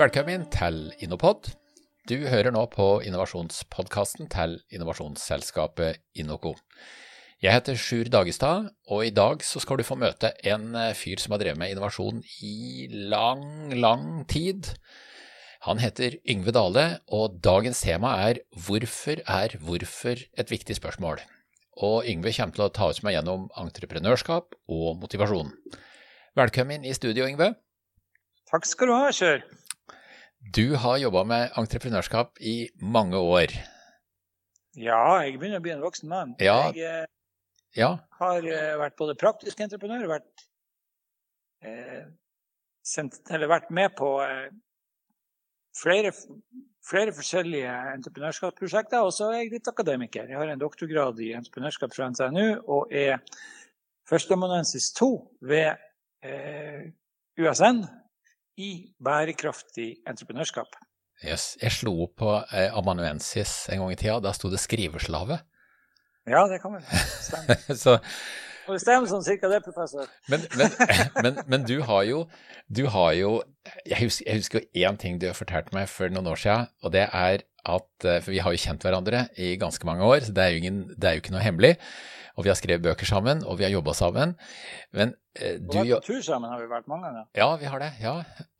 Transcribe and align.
Velkommen 0.00 0.46
til 0.48 0.94
Innopod. 1.04 1.50
Du 2.08 2.14
hører 2.24 2.54
nå 2.54 2.62
på 2.72 2.84
innovasjonspodkasten 3.04 4.30
til 4.32 4.54
innovasjonsselskapet 4.72 5.98
Innoco. 6.16 6.54
Jeg 7.44 7.52
heter 7.52 7.76
Sjur 7.76 8.08
Dagestad, 8.08 8.70
og 8.88 9.04
i 9.04 9.12
dag 9.12 9.44
så 9.44 9.60
skal 9.60 9.76
du 9.76 9.84
få 9.84 9.98
møte 10.00 10.30
en 10.48 10.72
eh, 10.72 10.94
fyr 10.96 11.20
som 11.20 11.36
har 11.36 11.42
drevet 11.42 11.60
med 11.60 11.74
innovasjon 11.74 12.22
i 12.48 12.88
lang, 13.12 13.44
lang 13.76 14.24
tid. 14.24 14.72
Han 15.68 15.84
heter 15.84 16.16
Yngve 16.24 16.56
Dale, 16.56 16.86
og 17.12 17.36
dagens 17.44 17.84
tema 17.84 18.16
er 18.24 18.40
Hvorfor 18.56 19.20
er 19.20 19.60
hvorfor 19.60 20.16
et 20.16 20.56
viktig 20.56 20.80
spørsmål? 20.80 21.20
Og 21.76 22.08
Yngve 22.08 22.32
kommer 22.40 22.56
til 22.56 22.70
å 22.70 22.72
ta 22.72 22.88
oss 22.88 23.04
med 23.04 23.18
gjennom 23.18 23.50
entreprenørskap 23.52 24.56
og 24.64 24.96
motivasjon. 25.04 25.52
Velkommen 26.40 26.88
i 26.88 26.96
studio, 26.96 27.28
Yngve. 27.28 27.52
Takk 28.48 28.64
skal 28.64 28.88
du 28.88 28.96
ha, 28.96 29.10
Kjør. 29.12 29.44
Du 30.40 30.74
har 30.76 30.96
jobba 30.96 31.24
med 31.28 31.52
entreprenørskap 31.60 32.40
i 32.40 32.70
mange 32.80 33.18
år. 33.20 33.52
Ja, 34.80 35.20
jeg 35.20 35.36
begynner 35.36 35.60
å 35.60 35.64
bli 35.64 35.74
en 35.74 35.82
voksen 35.84 36.08
mann. 36.08 36.32
Ja. 36.40 36.70
Jeg 36.72 37.04
eh, 37.04 37.08
Ja, 37.76 37.90
har 38.18 38.46
eh, 38.48 38.72
vært 38.80 38.96
både 38.98 39.14
praktisk 39.20 39.60
entreprenør, 39.60 40.08
vært, 40.10 40.46
eh, 41.62 42.08
sendt, 42.82 43.20
eller 43.30 43.52
vært 43.52 43.68
med 43.70 43.92
på 43.98 44.08
eh, 44.24 44.48
flere, 45.76 46.10
flere 46.88 47.14
forskjellige 47.14 47.76
entreprenørskapsprosjekter, 47.98 49.04
og 49.04 49.12
så 49.14 49.28
er 49.30 49.44
jeg 49.44 49.54
litt 49.58 49.70
akademiker. 49.70 50.26
Jeg 50.32 50.40
har 50.40 50.50
en 50.50 50.64
doktorgrad 50.64 51.20
i 51.20 51.34
entreprenørskap 51.36 51.94
fra 51.94 52.08
NTNU 52.10 52.64
og 52.64 52.90
er 52.90 53.20
førsteamanuensis 54.08 54.90
2 54.96 55.12
ved 55.52 55.76
eh, 56.24 56.88
USN 57.38 57.84
i 58.58 58.70
bærekraftig 59.02 60.00
entreprenørskap. 60.08 60.74
Jøss. 61.24 61.54
Jeg 61.60 61.72
slo 61.76 61.92
opp 62.06 62.14
på 62.22 62.34
eh, 62.56 62.70
amanuensis 62.76 63.66
en 63.72 63.82
gang 63.82 63.92
i 63.92 63.98
tida. 64.00 64.18
Da 64.24 64.32
sto 64.36 64.48
det 64.52 64.60
skriveslave. 64.62 65.40
Ja, 66.28 66.46
det 66.48 66.60
kan 66.62 66.76
vel 66.76 66.84
stemme. 67.20 67.56
Så, 67.82 67.96
Og 68.68 68.76
det 68.76 68.80
stemmer 68.82 69.08
sånn 69.10 69.24
cirka 69.24 69.48
det, 69.50 69.62
professor. 69.64 70.08
men, 70.32 70.44
men, 70.56 70.74
men, 71.24 71.40
men 71.50 71.64
du 71.68 71.80
har 71.88 72.04
jo 72.06 72.22
Du 72.68 72.84
har 72.92 73.14
jo 73.16 73.30
Jeg 73.88 73.98
husker, 74.04 74.26
jeg 74.28 74.42
husker 74.42 74.60
jo 74.60 74.84
én 74.86 75.00
ting 75.00 75.18
du 75.20 75.26
har 75.30 75.36
fortalt 75.36 75.72
meg 75.76 75.88
for 75.90 76.12
noen 76.12 76.28
år 76.30 76.40
siden, 76.40 76.68
og 76.84 76.92
det 76.94 77.06
er 77.08 77.42
at 77.68 78.06
eh, 78.08 78.20
For 78.22 78.32
vi 78.32 78.40
har 78.44 78.54
jo 78.54 78.62
kjent 78.62 78.84
hverandre 78.86 79.26
i 79.36 79.56
ganske 79.60 79.84
mange 79.88 80.06
år, 80.06 80.24
så 80.24 80.32
det 80.36 80.44
er 80.44 80.54
jo, 80.54 80.62
ingen, 80.62 80.80
det 80.96 81.08
er 81.08 81.16
jo 81.18 81.24
ikke 81.24 81.34
noe 81.34 81.44
hemmelig. 81.44 81.74
Og 82.40 82.46
vi 82.46 82.48
har 82.48 82.56
skrevet 82.56 82.80
bøker 82.80 83.04
sammen, 83.04 83.42
og 83.44 83.58
vi 83.60 83.66
har 83.66 83.74
jobba 83.74 83.92
sammen. 83.92 84.32
Men 84.96 85.12
eh, 85.36 85.58
du 85.60 85.76
på 85.76 86.00
tur 86.06 86.22
sammen 86.24 86.48
har 86.48 86.62
vi 86.62 86.70
vært 86.70 86.88
mange 86.88 87.04
ganger. 87.10 87.26
Ja, 87.36 87.50
vi 87.60 87.68
har 87.68 87.82
det. 87.84 87.90
Ja. 88.00 88.14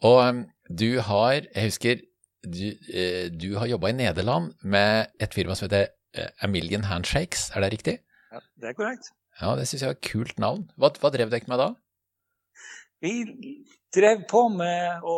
Og 0.04 0.20
um, 0.20 0.42
du 0.68 1.00
har 1.00 1.40
Jeg 1.40 1.64
husker 1.70 2.02
du, 2.44 2.66
eh, 2.92 3.30
du 3.32 3.56
har 3.56 3.68
jobba 3.72 3.88
i 3.88 3.96
Nederland 3.96 4.52
med 4.62 5.08
et 5.20 5.34
firma 5.34 5.56
som 5.56 5.68
heter 5.68 5.88
eh, 6.14 6.28
A 6.44 6.48
Million 6.48 6.84
Handshakes, 6.88 7.50
er 7.54 7.64
det 7.64 7.72
riktig? 7.72 7.96
Ja, 8.32 8.40
det 8.60 8.68
er 8.68 8.76
korrekt. 8.76 9.10
Ja, 9.40 9.54
det 9.56 9.66
syns 9.68 9.82
jeg 9.82 9.90
var 9.90 9.96
et 9.96 10.08
kult 10.12 10.38
navn. 10.40 10.66
Hva, 10.76 10.92
hva 11.00 11.12
drev 11.12 11.32
dere 11.32 11.48
med 11.48 11.60
da? 11.60 11.70
Vi 13.00 13.14
drev 13.96 14.26
på 14.28 14.44
med 14.52 15.04
å 15.08 15.16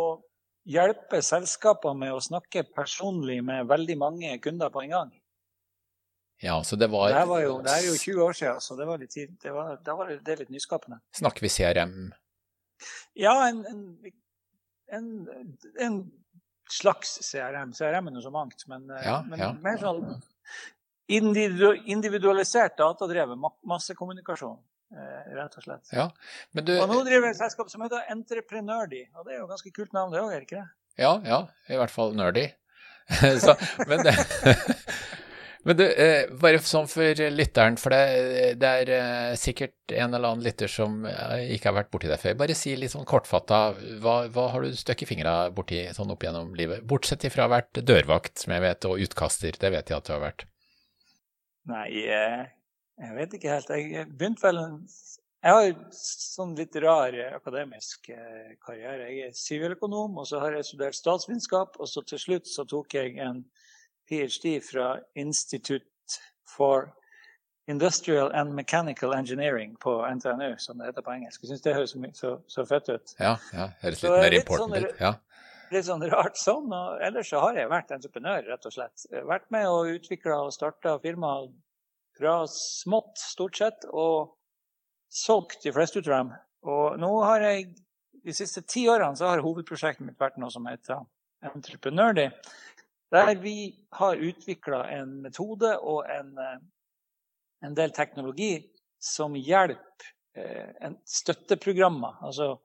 hjelpe 0.71 1.19
selskaper 1.27 1.97
med 1.99 2.15
å 2.15 2.23
snakke 2.23 2.63
personlig 2.77 3.41
med 3.43 3.67
veldig 3.71 3.99
mange 3.99 4.37
kunder 4.43 4.71
på 4.71 4.85
en 4.85 4.95
gang. 4.95 5.11
Ja, 6.43 6.57
så 6.67 6.77
det 6.77 6.89
var, 6.91 7.13
Det 7.15 7.27
var 7.31 7.41
jo, 7.45 7.53
det 7.63 7.71
er 7.71 7.85
jo 7.87 7.93
20 7.95 8.23
år 8.25 8.33
siden, 8.35 8.61
så 8.61 8.75
det 8.77 8.87
var 8.89 8.99
litt, 8.99 9.15
det 9.43 9.53
var, 9.55 9.77
da 9.87 9.95
var 9.95 10.09
det, 10.11 10.39
litt 10.41 10.51
nyskapende. 10.51 10.99
Snakker 11.15 11.45
vi 11.45 11.51
CRM? 11.55 11.93
Ja, 13.15 13.37
en, 13.49 13.61
en, 13.71 13.83
en, 14.91 15.07
en 15.79 15.99
slags 16.73 17.19
CRM. 17.23 17.71
CRM 17.79 18.09
er 18.11 18.17
noe 18.17 18.25
så 18.25 18.33
mangt, 18.35 18.65
men, 18.67 18.89
eh, 18.91 19.05
Ja, 19.07 19.21
men 19.29 19.39
ja. 19.39 19.53
mer 19.63 19.79
sånn 19.79 20.03
individu- 21.13 21.79
individualisert 21.95 22.75
datadrevet 22.81 23.39
ma- 23.39 23.55
massekommunikasjon, 23.69 24.59
eh, 24.97 25.35
rett 25.37 25.57
og 25.61 25.63
slett. 25.69 25.93
Ja. 25.95 26.09
Men 26.53 26.65
du 26.65 26.75
Og 26.81 26.89
nå 26.91 27.03
driver 27.07 27.29
jeg 27.29 27.37
et 27.37 27.43
selskap 27.45 27.71
som 27.71 27.83
heter 27.87 28.03
Entreprenørdi, 28.11 29.05
og 29.15 29.27
det 29.29 29.35
er 29.37 29.41
jo 29.45 29.47
ganske 29.51 29.73
kult 29.79 29.93
navn 29.95 30.11
det 30.13 30.21
òg, 30.25 30.33
er 30.35 30.41
det 30.43 30.49
ikke 30.51 30.63
det? 30.63 30.69
Ja, 30.99 31.15
ja, 31.25 31.41
i 31.71 31.79
hvert 31.79 31.91
fall 31.95 32.15
nerdy. 32.19 32.49
så, 33.43 33.55
men 33.87 34.03
men 35.63 35.77
du, 35.79 35.85
eh, 35.87 36.27
bare 36.43 36.59
sånn 36.67 36.89
for 36.91 37.19
lytteren, 37.31 37.77
for 37.79 37.95
det, 37.95 38.55
det 38.59 38.71
er 38.83 38.89
eh, 38.97 39.35
sikkert 39.39 39.95
en 39.95 40.17
eller 40.17 40.33
annen 40.33 40.43
lytter 40.43 40.71
som 40.71 41.05
eh, 41.07 41.53
ikke 41.55 41.71
har 41.71 41.77
vært 41.77 41.93
borti 41.93 42.11
det 42.11 42.19
før. 42.19 42.35
Bare 42.41 42.57
si 42.59 42.75
litt 42.79 42.91
sånn 42.91 43.07
kortfatta, 43.07 43.61
hva, 44.03 44.17
hva 44.35 44.49
har 44.51 44.67
du 44.67 44.75
støkket 44.79 45.13
fingra 45.13 45.37
borti 45.55 45.85
sånn 45.95 46.11
opp 46.15 46.27
gjennom 46.27 46.51
livet? 46.59 46.83
Bortsett 46.91 47.29
ifra 47.29 47.47
å 47.47 47.47
ha 47.47 47.55
vært 47.61 47.79
dørvakt, 47.79 48.43
som 48.43 48.57
jeg 48.57 48.67
vet, 48.67 48.91
og 48.91 49.07
utkaster, 49.07 49.61
det 49.63 49.73
vet 49.77 49.95
jeg 49.95 50.01
at 50.01 50.11
du 50.11 50.13
har 50.17 50.27
vært. 50.27 50.47
Nei, 51.71 51.87
jeg 52.03 53.17
vet 53.21 53.39
ikke 53.39 53.55
helt. 53.55 53.71
Jeg 53.71 54.11
begynte 54.11 54.49
vel 54.49 54.63
en 54.65 54.79
Jeg 55.43 55.55
har 55.55 55.69
en 55.73 55.87
sånn 55.95 56.53
litt 56.55 56.77
rar 56.83 57.15
akademisk 57.35 58.11
karriere. 58.67 59.09
Jeg 59.11 59.31
er 59.31 59.39
siviløkonom, 59.39 60.19
og 60.19 60.27
så 60.27 60.43
har 60.43 60.55
jeg 60.55 60.69
studert 60.69 60.99
statsvitenskap, 60.99 61.79
og 61.79 61.91
så 61.91 62.03
til 62.07 62.19
slutt 62.23 62.51
så 62.51 62.67
tok 62.67 62.95
jeg 62.95 63.17
en 63.23 63.45
ph.d. 64.13 64.59
fra 64.69 64.93
Institute 65.17 66.21
for 66.57 66.93
Industrial 67.71 68.31
and 68.35 68.53
Mechanical 68.55 69.15
Engineering 69.15 69.77
på 69.81 69.95
NTNU, 70.15 70.55
som 70.59 70.79
det 70.79 70.91
heter 70.91 71.05
på 71.07 71.13
engelsk. 71.15 71.43
Jeg 71.45 71.53
syns 71.53 71.63
det 71.65 71.75
høres 71.77 71.93
så, 71.95 72.01
så, 72.19 72.33
så 72.51 72.65
fett 72.69 72.91
ut. 72.91 73.15
Ja, 73.23 73.37
ja, 73.55 73.69
høres 73.85 74.03
litt 74.03 74.17
mer 74.19 74.37
important 74.37 74.75
sånn- 74.75 74.89
ut. 74.89 75.01
Ja. 75.01 75.13
litt 75.73 75.87
sånn 75.89 76.05
rart 76.13 76.37
sånn. 76.37 76.67
Og 76.77 77.01
ellers 77.07 77.31
så 77.33 77.41
har 77.41 77.57
jeg 77.57 77.71
vært 77.71 77.95
entreprenør, 77.97 78.43
rett 78.51 78.67
og 78.69 78.75
slett. 78.75 79.07
Vært 79.31 79.47
med 79.55 79.69
og 79.71 79.93
utvikla 79.95 80.43
og 80.45 80.53
starta 80.53 80.99
firma 81.01 81.33
fra 82.19 82.35
smått, 82.51 83.17
stort 83.23 83.57
sett, 83.63 83.87
og 83.89 84.35
solgt 85.09 85.63
de 85.65 85.73
fleste 85.73 86.03
ut 86.03 86.11
av 86.11 86.19
dem. 86.19 86.35
Og 86.69 86.99
nå 87.01 87.13
har 87.25 87.47
jeg 87.47 87.71
de 88.23 88.35
siste 88.37 88.61
ti 88.69 88.85
årene 88.91 89.17
så 89.19 89.31
har 89.33 89.43
hovedprosjektet 89.43 90.05
mitt 90.07 90.21
vært 90.21 90.37
noe 90.43 90.51
som 90.53 90.67
heter 90.69 91.01
Entreprenørdi, 91.43 92.29
der 93.13 93.35
vi 93.41 93.57
har 93.99 94.17
utvikla 94.17 94.85
en 94.97 95.19
metode 95.23 95.75
og 95.79 96.09
en, 96.11 96.33
eh, 96.39 96.59
en 97.67 97.77
del 97.77 97.93
teknologi 97.93 98.55
som 99.03 99.37
hjelper 99.37 100.09
eh, 100.37 100.73
en 100.81 100.97
støtteprogrammer. 101.05 102.23
altså 102.23 102.57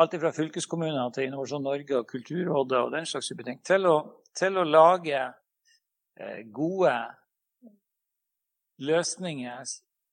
alt 0.00 0.14
fra 0.20 0.32
fylkeskommuner 0.32 1.10
til 1.10 1.26
Innovasjon 1.26 1.62
Norge 1.66 1.98
og 1.98 2.08
Kulturrådet 2.08 2.78
og 2.78 2.92
den 2.92 3.06
slags 3.06 3.28
type 3.28 3.44
ting, 3.44 3.58
til 3.66 3.86
å, 3.90 3.96
til 4.36 4.58
å 4.58 4.64
lage 4.64 5.18
eh, 5.20 6.42
gode 6.54 6.94
løsninger 8.80 9.64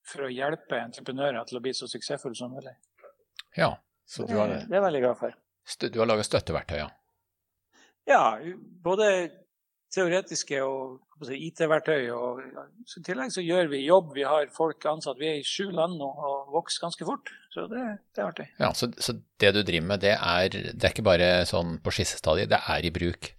for 0.08 0.26
å 0.26 0.32
hjelpe 0.32 0.80
entreprenører 0.80 1.44
til 1.48 1.60
å 1.60 1.62
bli 1.64 1.74
så 1.76 1.88
suksessfulle 1.88 2.36
som 2.36 2.52
mulig. 2.52 2.74
ja. 3.56 3.76
Så 4.08 4.24
du 4.24 4.38
har, 4.38 4.48
Det, 4.48 4.62
det 4.64 4.72
er 4.72 4.78
jeg 4.78 4.82
veldig 4.82 5.00
glad 5.02 5.16
for. 5.20 5.34
du 5.92 5.98
har 6.00 6.06
laga 6.08 6.22
støtteverktøy, 6.24 6.78
ja. 6.78 6.86
Ja, 8.08 8.38
både 8.80 9.08
teoretiske 9.94 10.60
og 10.64 11.30
IT-verktøy. 11.34 12.10
og 12.12 12.42
I 12.42 13.02
tillegg 13.06 13.32
så 13.34 13.44
gjør 13.44 13.70
vi 13.72 13.84
jobb. 13.86 14.12
Vi 14.16 14.26
har 14.28 14.50
folk 14.54 14.84
ansatt. 14.90 15.18
Vi 15.20 15.30
er 15.30 15.40
i 15.40 15.46
sju 15.46 15.70
land 15.70 15.98
nå 16.00 16.08
og 16.08 16.52
vokser 16.54 16.84
ganske 16.84 17.08
fort. 17.08 17.32
Så 17.54 17.66
det, 17.70 17.82
det 18.14 18.22
er 18.22 18.28
artig. 18.28 18.46
ja 18.60 18.70
så, 18.76 18.90
så 19.00 19.16
det 19.40 19.54
du 19.56 19.62
driver 19.62 19.88
med, 19.94 20.04
det 20.04 20.14
er, 20.14 20.52
det 20.52 20.84
er 20.84 20.94
ikke 20.94 21.08
bare 21.08 21.30
sånn 21.48 21.78
på 21.82 21.94
skissestadiet, 21.96 22.52
det 22.52 22.60
er 22.60 22.86
i 22.86 22.94
bruk? 22.94 23.32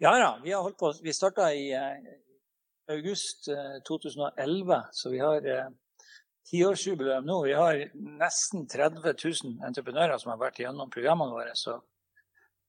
Ja 0.00 0.14
da, 0.16 0.32
vi 0.40 0.54
har 0.54 0.64
holdt 0.64 0.78
på. 0.80 0.94
Vi 1.04 1.12
starta 1.12 1.50
i 1.52 1.66
eh, 1.76 2.14
august 2.94 3.50
eh, 3.52 3.80
2011, 3.84 4.78
så 4.96 5.12
vi 5.12 5.20
har 5.20 5.44
eh, 5.44 5.68
tiårsjubileum 6.48 7.26
nå. 7.28 7.42
Vi 7.44 7.56
har 7.58 7.82
nesten 7.94 8.64
30 8.70 9.02
000 9.04 9.66
entreprenører 9.68 10.16
som 10.22 10.32
har 10.32 10.40
vært 10.40 10.62
gjennom 10.62 10.90
programmene 10.94 11.36
våre. 11.36 11.52
Så 11.58 11.76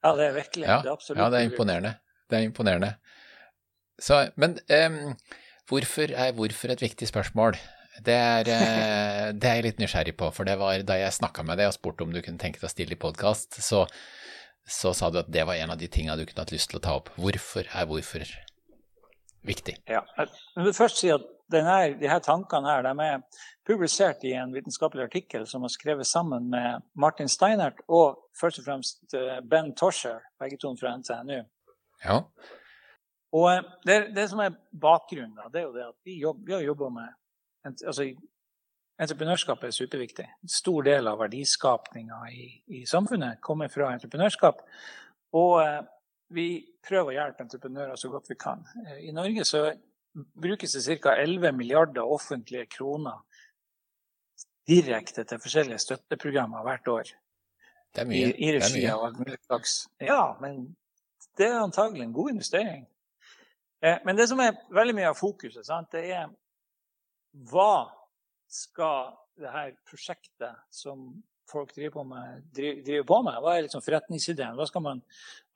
ja, 0.02 0.16
det 0.18 0.28
er 0.28 0.36
virkelig 0.42 0.68
Ja, 0.68 0.82
det 0.82 0.92
er 0.92 0.98
absolutt 0.98 1.22
ja, 1.22 1.30
det 1.32 1.40
er 1.40 1.48
imponerende. 1.48 1.94
Det 2.32 2.40
er 2.40 2.48
imponerende. 2.48 2.96
Så, 4.02 4.24
men 4.40 4.58
um, 4.72 5.14
hvorfor 5.70 6.16
er 6.16 6.34
hvorfor 6.38 6.74
et 6.74 6.82
viktig 6.82 7.08
spørsmål? 7.08 7.58
Det 8.06 8.16
er, 8.16 8.48
eh, 8.50 9.26
det 9.40 9.50
er 9.50 9.60
jeg 9.60 9.66
litt 9.68 9.82
nysgjerrig 9.84 10.16
på, 10.18 10.32
for 10.34 10.48
det 10.48 10.56
var 10.60 10.82
da 10.88 10.98
jeg 10.98 11.18
snakka 11.20 11.44
med 11.46 11.60
deg 11.60 11.70
og 11.70 11.76
spurte 11.76 12.08
om 12.08 12.14
du 12.14 12.22
kunne 12.24 12.42
tenke 12.42 12.62
deg 12.62 12.70
å 12.70 12.72
stille 12.72 12.96
i 12.96 13.02
podkast, 13.02 13.60
så, 13.62 13.84
så 14.64 14.96
sa 14.98 15.12
du 15.12 15.20
at 15.22 15.30
det 15.32 15.44
var 15.48 15.60
en 15.60 15.76
av 15.76 15.82
de 15.82 15.92
tinga 15.92 16.16
du 16.16 16.24
kunne 16.26 16.46
hatt 16.46 16.56
lyst 16.56 16.72
til 16.72 16.80
å 16.80 16.86
ta 16.88 16.96
opp. 17.02 17.12
Hvorfor 17.20 17.68
er 17.68 17.92
hvorfor 17.92 18.26
viktig? 19.46 19.78
Ja. 19.92 20.02
Jeg 20.18 20.66
vil 20.66 20.78
først 20.78 21.02
si 21.04 21.12
at 21.14 21.28
denne, 21.52 21.78
de 22.00 22.10
her 22.10 22.22
tankene 22.24 22.72
her, 22.72 22.86
de 22.88 23.06
er 23.06 23.48
publisert 23.68 24.24
i 24.28 24.34
en 24.40 24.54
vitenskapelig 24.56 25.10
artikkel 25.10 25.46
som 25.50 25.66
er 25.68 25.74
skrevet 25.74 26.08
sammen 26.08 26.48
med 26.54 26.86
Martin 26.96 27.30
Steinert 27.30 27.82
og 27.92 28.22
først 28.40 28.62
og 28.62 28.70
fremst 28.70 29.18
eh, 29.18 29.42
Ben 29.44 29.74
Toscher, 29.78 30.22
begge 30.40 30.60
to 30.62 30.72
fra 30.80 30.96
NTNU. 30.98 31.42
Ja. 32.04 32.18
Og 33.38 33.48
eh, 33.52 33.64
det, 33.88 34.02
det 34.16 34.28
som 34.32 34.42
er 34.44 34.58
bakgrunnen, 34.72 35.38
da, 35.38 35.48
det 35.52 35.62
er 35.62 35.70
jo 35.70 35.76
det 35.76 35.88
at 35.88 35.98
vi, 36.08 36.18
jobb, 36.22 36.44
vi 36.48 36.56
har 36.58 36.66
jobba 36.66 36.92
med 36.98 37.10
altså, 37.86 38.12
Entreprenørskap 39.02 39.64
er 39.66 39.72
superviktig. 39.74 40.28
En 40.44 40.52
stor 40.52 40.84
del 40.86 41.08
av 41.10 41.18
verdiskapninga 41.24 42.20
i, 42.30 42.44
i 42.70 42.82
samfunnet 42.86 43.40
kommer 43.42 43.72
fra 43.74 43.88
entreprenørskap. 43.96 44.60
Og 45.40 45.56
eh, 45.64 45.80
vi 46.36 46.46
prøver 46.86 47.10
å 47.10 47.16
hjelpe 47.16 47.48
entreprenører 47.48 47.98
så 47.98 48.12
godt 48.14 48.30
vi 48.30 48.38
kan. 48.38 48.62
Eh, 48.84 49.08
I 49.08 49.16
Norge 49.16 49.48
så 49.48 49.64
brukes 50.14 50.76
det 50.76 51.00
ca. 51.02 51.16
11 51.18 51.56
milliarder 51.58 52.06
offentlige 52.06 52.68
kroner 52.78 53.24
direkte 54.70 55.26
til 55.26 55.42
forskjellige 55.42 55.82
støtteprogrammer 55.82 56.68
hvert 56.68 56.94
år. 56.94 57.12
Det 57.96 58.04
er 58.04 58.12
mye. 58.12 58.30
I, 58.30 58.36
i 58.46 58.54
regi 58.60 58.84
av 58.92 59.08
alt 59.08 59.18
mulig 59.20 59.40
slags. 59.48 59.80
Ja, 60.04 60.36
men 60.44 60.76
det 61.38 61.48
er 61.48 61.62
antagelig 61.62 62.06
en 62.06 62.14
god 62.16 62.34
investering. 62.34 62.86
Eh, 63.82 63.98
men 64.06 64.18
det 64.18 64.28
som 64.30 64.40
er 64.44 64.58
veldig 64.74 64.96
mye 64.98 65.10
av 65.12 65.18
fokuset, 65.20 65.66
sant, 65.66 65.92
det 65.94 66.06
er 66.14 66.30
hva 67.52 67.90
skal 68.52 69.14
det 69.40 69.52
her 69.52 69.72
prosjektet 69.88 70.60
som 70.74 71.12
folk 71.52 71.74
driver 71.76 71.94
på 71.98 72.04
med, 72.08 72.44
driver 72.56 73.08
på 73.08 73.20
med? 73.26 73.40
Hva 73.44 73.56
er 73.56 73.66
liksom 73.66 73.84
forretningsideen? 73.84 74.56
Hva 74.60 74.68
skal, 74.70 74.84
man, 74.86 75.02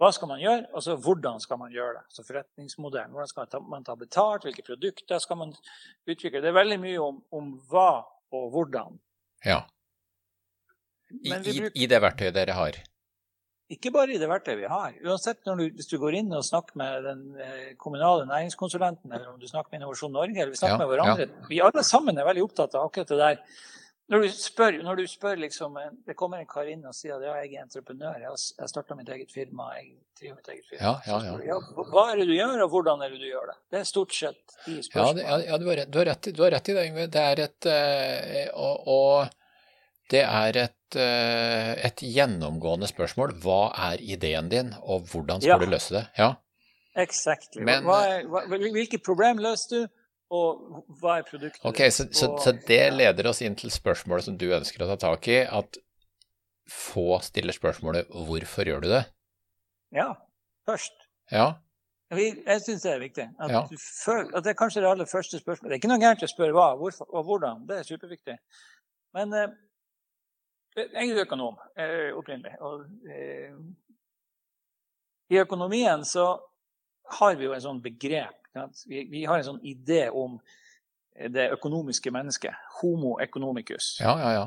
hva 0.01 0.09
skal 0.15 0.31
man 0.31 0.41
gjøre? 0.41 0.65
Og 0.75 0.83
så 0.83 0.95
hvordan 0.99 1.39
skal 1.43 1.59
man 1.61 1.71
gjøre 1.75 1.99
det? 1.99 2.03
Så 2.15 2.25
forretningsmodellen. 2.27 3.13
Hvordan 3.15 3.31
skal 3.31 3.63
man 3.69 3.85
ta, 3.87 3.95
betalt? 3.99 4.47
Hvilke 4.47 4.65
produkter 4.65 5.21
skal 5.23 5.39
man 5.43 5.53
utvikle? 6.07 6.41
Det 6.43 6.51
er 6.51 6.57
veldig 6.57 6.81
mye 6.83 7.03
om, 7.03 7.21
om 7.35 7.53
hva 7.71 7.91
og 8.35 8.49
hvordan. 8.55 8.99
Ja. 9.45 9.61
I, 11.13 11.31
bruker, 11.31 11.71
I, 11.71 11.87
det 11.87 12.01
verktøyet 12.03 12.35
dere 12.35 12.57
har? 12.57 12.81
Ikke 13.73 13.89
bare 13.89 14.13
i 14.13 14.19
det 14.21 14.27
verktøyet 14.29 14.59
vi 14.59 14.67
har. 14.69 14.97
Uansett 15.07 15.39
du, 15.41 15.63
hvis 15.73 15.87
du 15.89 15.95
går 15.97 16.19
inn 16.19 16.33
og 16.37 16.43
snakker 16.45 16.77
med 16.77 17.05
den 17.07 17.21
eh, 17.41 17.71
kommunale 17.81 18.27
næringskonsulenten, 18.29 19.09
eller 19.09 19.31
om 19.31 19.39
du 19.41 19.47
snakker 19.49 19.73
med 19.73 19.79
Innovasjon 19.79 20.13
Norge, 20.13 20.37
eller 20.37 20.53
vi 20.53 20.59
snakker 20.59 20.75
ja, 20.75 20.81
med 20.83 20.91
hverandre 20.91 21.25
ja. 21.25 21.47
Vi 21.49 21.61
alle 21.65 21.83
sammen 21.87 22.19
er 22.21 22.27
veldig 22.27 22.43
opptatt 22.45 22.75
av 22.77 22.91
akkurat 22.91 23.09
det 23.09 23.17
der. 23.23 23.39
Når 24.13 24.21
du 24.21 24.33
spør, 24.37 24.75
når 24.85 24.99
du 24.99 25.07
spør 25.09 25.39
liksom, 25.41 25.79
eh, 25.81 25.87
Det 26.05 26.13
kommer 26.13 26.37
en 26.37 26.49
kar 26.49 26.67
inn 26.69 26.83
og 26.85 26.93
sier 26.93 27.15
at 27.15 27.25
ja, 27.25 27.33
jeg 27.41 27.55
er 27.55 27.63
entreprenør, 27.63 28.19
jeg 28.21 28.29
har 28.29 28.69
starta 28.69 28.97
mitt 28.99 29.09
eget 29.09 29.33
firma. 29.33 29.71
jeg 29.79 29.95
driver 30.19 30.35
mitt 30.35 30.51
eget 30.53 30.67
firma. 30.69 30.83
Ja, 30.83 30.93
ja, 31.07 31.17
ja. 31.25 31.39
ja, 31.55 31.87
Hva 31.89 32.03
er 32.11 32.21
det 32.21 32.27
du 32.29 32.35
gjør, 32.35 32.67
og 32.67 32.75
hvordan 32.75 33.01
er 33.01 33.15
det 33.15 33.23
du 33.23 33.25
gjør 33.31 33.49
det? 33.49 33.55
Det 33.73 33.79
er 33.79 33.89
stort 33.89 34.13
sett 34.13 34.59
de 34.67 34.77
spørsmålene. 34.85 35.25
Ja, 35.25 35.39
ja 35.49 35.57
du, 35.57 35.65
har 35.71 35.81
rett, 35.81 35.89
du, 35.89 35.97
har 36.03 36.07
rett, 36.11 36.29
du, 36.29 36.43
har 36.45 36.53
rett, 36.53 36.69
i 36.69 36.77
det, 36.77 36.85
Yngve. 36.91 37.07
Det 37.17 37.25
er 37.31 37.43
et 37.47 37.69
øh, 37.73 38.45
og, 38.61 38.93
og 38.93 39.41
det 40.13 40.21
er 40.23 40.57
et, 40.65 40.97
eh, 41.01 41.71
et, 41.87 42.01
gjennomgående 42.05 42.87
spørsmål. 42.89 43.33
Hva 43.43 43.61
er 43.91 44.01
ideen 44.03 44.49
din, 44.51 44.73
og 44.81 45.07
hvordan 45.11 45.41
skal 45.41 45.55
ja. 45.55 45.61
du 45.61 45.71
løse 45.71 45.95
det? 45.97 46.03
Ja, 46.19 46.35
Exactly. 46.95 47.63
Men, 47.63 47.83
hvilke 48.73 48.99
problem 49.03 49.41
løser 49.43 49.73
du, 49.73 49.87
og 50.35 50.83
hva 51.01 51.19
er 51.19 51.25
produktet? 51.27 51.59
Ok, 51.67 51.81
så, 51.91 52.07
så, 52.15 52.31
så, 52.41 52.53
det 52.67 52.81
leder 52.95 53.27
oss 53.29 53.43
inn 53.45 53.57
til 53.59 53.71
spørsmålet 53.73 54.29
som 54.29 54.37
du 54.39 54.47
ønsker 54.55 54.83
å 54.83 54.87
ta 54.93 54.95
tak 55.03 55.27
i. 55.27 55.41
At 55.43 55.77
få 56.71 57.19
stiller 57.21 57.53
spørsmålet 57.53 58.07
'hvorfor 58.09 58.65
gjør 58.65 58.81
du 58.81 58.89
det'? 58.89 59.03
Ja. 59.93 60.13
Først. 60.65 60.95
Ja. 61.31 61.51
Jeg 62.15 62.61
syns 62.63 62.81
det 62.81 62.91
er 62.93 62.99
viktig. 62.99 63.27
At, 63.39 63.51
ja. 63.51 63.61
føl, 64.05 64.31
at, 64.33 64.43
Det 64.43 64.49
er 64.49 64.57
kanskje 64.57 64.81
det 64.81 64.89
aller 64.89 65.05
første 65.05 65.39
spørsmålet. 65.39 65.69
Det 65.69 65.75
er 65.75 65.81
ikke 65.83 65.91
noe 65.91 66.01
gærent 66.01 66.23
å 66.23 66.31
spørre 66.31 66.55
hva 66.55 66.67
hvorfor, 66.79 67.05
og 67.11 67.23
hvordan. 67.27 67.67
Det 67.67 67.77
er 67.77 67.83
superviktig. 67.83 68.37
Men 69.13 69.33
eh, 69.33 69.53
jeg 70.75 71.11
er 71.11 71.23
økonom 71.23 71.57
eh, 71.77 72.11
opprinnelig. 72.17 72.57
Og, 72.65 72.85
eh, 73.09 73.55
I 75.31 75.39
økonomien 75.41 76.03
så 76.05 76.27
har 77.19 77.35
vi 77.39 77.47
jo 77.47 77.55
en 77.55 77.63
sånn 77.63 77.81
begrep. 77.83 78.41
Vi, 78.87 79.05
vi, 79.11 79.25
har 79.27 79.39
en 79.39 79.49
sånn 79.49 79.63
idé 79.67 80.07
om 80.09 80.37
det 81.15 81.49
økonomiske 81.55 82.11
mennesket. 82.11 82.55
Homo 82.81 83.17
economicus. 83.23 83.97
Ja, 84.03 84.15
ja, 84.19 84.31
ja. 84.35 84.45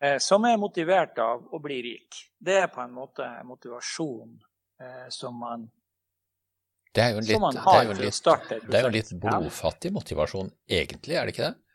Eh, 0.00 0.18
som 0.18 0.44
er 0.44 0.58
motivert 0.60 1.16
av 1.18 1.46
å 1.52 1.60
bli 1.62 1.78
rik. 1.84 2.18
Det 2.36 2.58
er 2.60 2.68
på 2.72 2.82
en 2.82 2.92
måte 2.92 3.26
motivasjon 3.48 4.36
eh, 4.82 5.08
som 5.12 5.38
man 5.40 5.70
det 6.96 7.04
er 7.04 7.10
jo 7.12 7.20
en 7.20 7.26
litt, 7.28 7.42
det 7.52 7.60
er 7.68 7.82
jo 7.84 7.92
en 7.92 7.98
litt, 8.00 8.28
det 8.70 8.76
er 8.78 8.86
jo 8.86 8.90
litt 8.94 9.10
blodfattig 9.20 9.90
motivasjon, 9.92 10.46
egentlig, 10.64 11.18
er 11.20 11.28
det 11.28 11.34
ikke 11.34 11.50
det? 11.50 11.65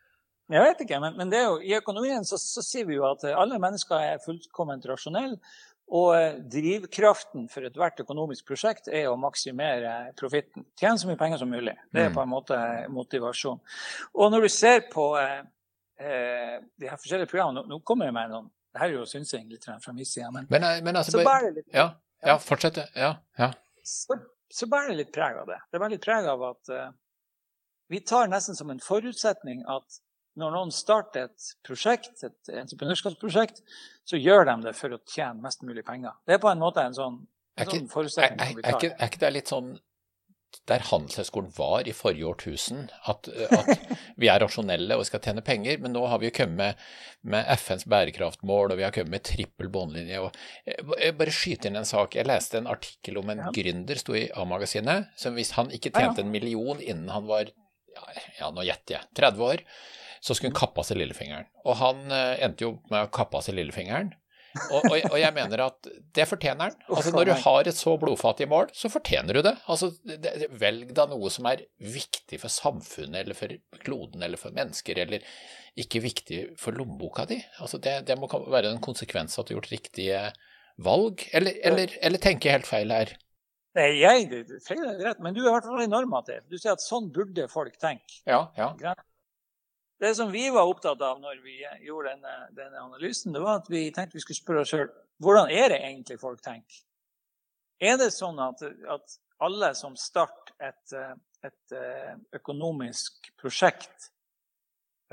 Jeg 0.52 0.64
vet 0.68 0.86
ikke, 0.86 1.00
men, 1.04 1.18
men 1.20 1.34
jo, 1.36 1.58
i 1.64 1.76
økonomien 1.78 2.26
så, 2.28 2.40
så, 2.40 2.64
sier 2.66 2.88
vi 2.90 2.98
jo 2.98 3.06
at 3.08 3.24
alle 3.32 3.60
mennesker 3.62 4.08
er 4.14 4.24
fullkomment 4.24 4.88
rasjonelle. 4.90 5.40
Og 5.92 6.14
eh, 6.16 6.38
drivkraften 6.48 7.50
for 7.52 7.68
ethvert 7.68 8.00
økonomisk 8.00 8.46
prosjekt 8.48 8.88
er 8.88 9.10
å 9.10 9.18
maksimere 9.20 10.14
profitten. 10.20 10.64
Tjene 10.80 11.00
så 11.02 11.10
mye 11.10 11.20
penger 11.20 11.42
som 11.42 11.52
mulig. 11.52 11.74
Det 11.92 12.06
er 12.06 12.14
mm. 12.14 12.16
på 12.16 12.24
en 12.24 12.32
måte 12.32 12.60
motivasjon. 12.96 13.60
Og 14.16 14.32
når 14.32 14.48
du 14.48 14.54
ser 14.54 14.86
på 14.92 15.10
eh, 15.20 15.42
eh 16.00 16.58
de 16.80 16.88
her 16.88 16.98
forskjellige 16.98 17.30
programmene 17.30 17.66
Nå, 17.66 17.76
nå 17.76 17.84
kommer 17.86 18.08
jeg 18.08 18.16
med 18.16 18.32
noen 18.32 18.48
det 18.72 18.80
her 18.80 18.88
er 18.88 19.02
jo 19.02 19.08
synsing 19.08 19.50
litt 19.52 19.66
fra 19.68 19.94
min 19.94 20.08
side, 20.08 20.30
men, 20.32 20.46
men, 20.50 20.64
eh, 20.64 20.80
men 20.84 20.96
altså, 20.96 21.18
så 21.18 21.26
bærer 21.28 21.50
det 21.50 21.62
litt 21.62 21.76
Ja, 21.76 21.90
ja 22.24 22.38
fortsett. 22.40 22.80
Ja, 22.96 23.16
ja. 23.38 23.52
Så, 23.84 24.16
så 24.52 24.68
bærer 24.72 24.94
det 24.94 25.02
litt 25.02 25.12
preg 25.16 25.42
av 25.42 25.50
det. 25.52 25.60
Det 25.72 25.82
er 25.82 25.92
litt 25.92 26.06
preg 26.06 26.30
av 26.32 26.46
at 26.54 26.72
uh, 26.72 26.86
vi 27.92 28.00
tar 28.08 28.32
nesten 28.32 28.56
som 28.56 28.72
en 28.72 28.80
forutsetning 28.84 29.66
at 29.68 30.00
når 30.40 30.56
noen 30.56 30.72
starter 30.76 31.28
et 31.30 31.52
prosjekt, 31.68 32.24
et 32.24 32.52
entreprenørskapsprosjekt, 32.62 33.62
så 34.08 34.20
gjør 34.20 34.48
de 34.48 34.58
det 34.68 34.76
for 34.78 34.96
å 34.96 35.02
tjene 35.04 35.44
mest 35.44 35.64
mulig 35.68 35.84
penger. 35.88 36.16
Det 36.26 36.38
er 36.38 36.44
på 36.44 36.52
en 36.52 36.62
måte 36.62 36.84
en 36.88 36.98
sånn, 36.98 37.22
en 37.60 37.72
sånn 37.72 37.90
forutsetning 37.92 38.60
er, 38.60 38.60
er, 38.62 38.68
er, 38.70 38.78
ikke, 38.78 38.94
er 38.96 39.12
ikke 39.12 39.24
det 39.26 39.34
litt 39.36 39.52
sånn 39.52 39.74
der 40.68 40.84
Handelshøyskolen 40.84 41.52
var 41.56 41.88
i 41.88 41.94
forrige 41.96 42.28
årtusen, 42.28 42.84
at, 43.10 43.30
at, 43.56 43.70
vi 44.20 44.28
er 44.32 44.42
rasjonelle 44.44 44.98
og 45.00 45.06
skal 45.08 45.22
tjene 45.24 45.44
penger, 45.46 45.80
men 45.82 45.96
nå 45.96 46.04
har 46.12 46.20
vi 46.22 46.28
jo 46.28 46.36
kommet 46.36 46.58
med, 46.60 46.82
med 47.34 47.48
FNs 47.56 47.88
bærekraftmål, 47.92 48.74
og 48.74 48.80
vi 48.80 48.86
har 48.86 48.94
kommet 48.96 49.16
med 49.16 49.26
trippel 49.28 49.72
båndlinje. 49.72 50.20
og 50.20 51.16
Bare 51.18 51.36
skyter 51.36 51.72
inn 51.72 51.80
en 51.80 51.88
sak. 51.88 52.18
Jeg 52.20 52.28
leste 52.28 52.60
en 52.60 52.70
artikkel 52.72 53.22
om 53.22 53.32
en 53.32 53.46
ja. 53.46 53.54
gründer, 53.56 54.02
sto 54.02 54.18
i 54.18 54.28
A-magasinet, 54.36 55.12
som 55.20 55.40
hvis 55.40 55.56
han 55.58 55.72
ikke 55.76 55.94
tjente 55.96 56.26
en 56.26 56.34
million 56.34 56.84
innen 56.84 57.12
han 57.16 57.28
var 57.32 57.48
ja, 57.48 58.06
ja 58.40 58.52
nå 58.54 58.68
gjetter 58.68 58.98
jeg 58.98 59.10
30 59.20 59.48
år, 59.48 59.66
så 60.22 60.36
skulle 60.38 60.54
hun 60.54 60.60
kappe 60.60 60.82
av 60.82 60.88
seg 60.88 61.00
lillefingeren. 61.02 61.48
Og 61.66 61.78
han 61.82 62.04
uh, 62.14 62.38
endte 62.44 62.68
jo 62.68 62.76
med 62.92 63.08
å 63.08 63.14
kappe 63.14 63.40
av 63.40 63.48
seg 63.48 63.58
lillefingeren. 63.58 64.14
Og, 64.52 64.84
og, 64.84 64.96
og, 64.98 65.16
jeg 65.16 65.32
mener 65.36 65.64
at 65.64 65.88
det 66.16 66.26
fortjener 66.28 66.72
han. 66.72 66.78
Altså 66.92 67.14
Når 67.16 67.30
du 67.30 67.34
har 67.46 67.70
et 67.70 67.78
så 67.78 67.94
blodfattig 68.00 68.50
mål, 68.52 68.72
så 68.76 68.92
fortjener 68.92 69.38
du 69.38 69.42
det. 69.48 69.54
Altså, 69.72 69.92
det, 70.04 70.50
Velg 70.60 70.92
da 70.98 71.06
noe 71.10 71.32
som 71.32 71.48
er 71.50 71.64
viktig 71.80 72.42
for 72.42 72.52
samfunnet 72.52 73.24
eller 73.24 73.38
for 73.38 73.56
kloden 73.86 74.26
eller 74.28 74.42
for 74.42 74.56
mennesker, 74.56 75.00
eller 75.06 75.24
ikke 75.80 76.04
viktig 76.04 76.42
for 76.60 76.76
lommeboka 76.76 77.26
di. 77.30 77.40
Altså 77.64 77.80
det, 77.82 78.02
det 78.10 78.20
må 78.20 78.28
være 78.28 78.74
en 78.74 78.84
konsekvens 78.84 79.40
at 79.40 79.48
du 79.48 79.54
har 79.54 79.62
gjort 79.62 79.72
riktige 79.72 80.24
valg, 80.82 81.24
eller, 81.32 81.56
eller, 81.68 81.94
eller 82.02 82.22
tenker 82.22 82.50
jeg 82.50 82.60
helt 82.60 82.70
feil 82.70 82.92
her? 82.92 83.16
Nei, 83.78 83.88
jeg 84.02 84.44
feil 84.66 84.82
er 84.84 85.00
rett, 85.00 85.22
men 85.24 85.36
du 85.36 85.46
er 85.46 85.48
i 85.48 85.54
hvert 85.54 85.68
fall 85.70 85.88
normativ. 85.88 86.44
Du 86.52 86.58
sier 86.58 86.74
at 86.74 86.84
sånn 86.84 87.08
burde 87.16 87.48
folk 87.52 87.78
tenke. 87.80 88.20
Ja, 88.28 88.50
ja. 88.60 88.74
Det 90.02 90.16
som 90.18 90.32
vi 90.34 90.48
var 90.50 90.66
opptatt 90.66 91.02
av 91.06 91.20
når 91.22 91.44
vi 91.44 91.60
gjorde 91.86 92.16
denne, 92.16 92.36
denne 92.58 92.80
analysen, 92.82 93.36
det 93.36 93.42
var 93.44 93.60
at 93.60 93.68
vi 93.70 93.84
tenkte 93.94 94.18
vi 94.18 94.24
skulle 94.24 94.40
spørre 94.40 94.64
oss 94.64 94.72
sjøl 94.74 94.88
hvordan 95.22 95.52
er 95.54 95.70
det 95.70 95.78
egentlig 95.86 96.18
folk 96.18 96.42
tenker. 96.42 96.80
Er 97.82 98.00
det 98.02 98.08
sånn 98.16 98.40
at, 98.42 98.64
at 98.90 99.14
alle 99.46 99.70
som 99.78 99.94
starter 99.98 100.56
et, 100.72 100.96
et, 101.46 101.76
økonomisk 102.38 103.30
prosjekt, 103.38 104.10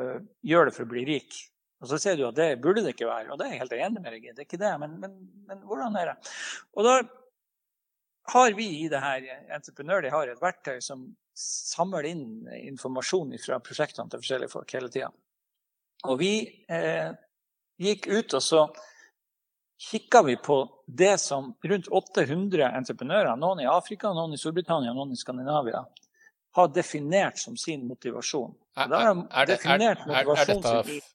uh, 0.00 0.16
gjør 0.40 0.68
det 0.68 0.75
for 0.76 0.88
å 0.88 0.92
bli 0.95 1.04
rik? 1.09 1.37
Og 1.85 1.92
så 1.92 2.00
sier 2.00 2.16
du 2.16 2.25
at 2.30 2.37
det 2.40 2.49
burde 2.62 2.83
det 2.87 2.97
ikke 2.97 3.09
være, 3.09 3.30
og 3.33 3.38
det 3.38 3.47
er 3.47 3.54
jeg 3.54 3.62
helt 3.66 3.76
enig 3.76 4.02
med 4.02 4.12
deg 4.16 4.25
i. 4.25 4.33
Det 4.33 4.42
er 4.42 4.49
ikke 4.49 4.61
det, 4.64 4.75
men, 4.80 4.97
men, 5.04 5.16
men, 5.49 5.62
hvordan 5.68 6.00
er 6.00 6.14
det? 6.14 6.33
Og 6.75 6.88
da 6.88 6.97
har 8.33 8.57
vi 8.57 8.66
i 8.80 8.88
det 8.92 9.04
her 9.04 9.28
entreprenør 9.57 10.04
de 10.04 10.12
har 10.12 10.33
et 10.33 10.42
verktøy 10.42 10.80
som 10.85 11.04
samle 11.38 12.02
inn 12.09 12.26
informasjon 12.64 13.37
fra 13.42 13.61
prosjektene 13.62 14.11
til 14.11 14.23
forskjellige 14.23 14.52
folk 14.52 14.75
hele 14.75 14.90
tida. 14.92 15.11
Og 16.09 16.18
vi 16.21 16.33
eh, 16.71 17.11
gikk 17.78 18.09
ut 18.11 18.37
og 18.38 18.45
så 18.45 18.66
kikka 19.90 20.23
vi 20.26 20.37
på 20.42 20.59
det 20.87 21.14
som 21.23 21.52
rundt 21.62 21.88
800 21.88 22.73
entreprenører, 22.80 23.37
noen 23.38 23.62
i 23.62 23.68
Afrika, 23.71 24.11
noen 24.14 24.35
i 24.35 24.40
Storbritannia, 24.40 24.95
noen 24.95 25.14
i 25.14 25.18
Skandinavia, 25.18 25.85
har 26.59 26.71
definert 26.75 27.38
som 27.38 27.57
sin 27.57 27.85
motivasjon. 27.87 28.57
Er, 28.78 28.90
er, 28.95 29.21
er, 29.30 29.83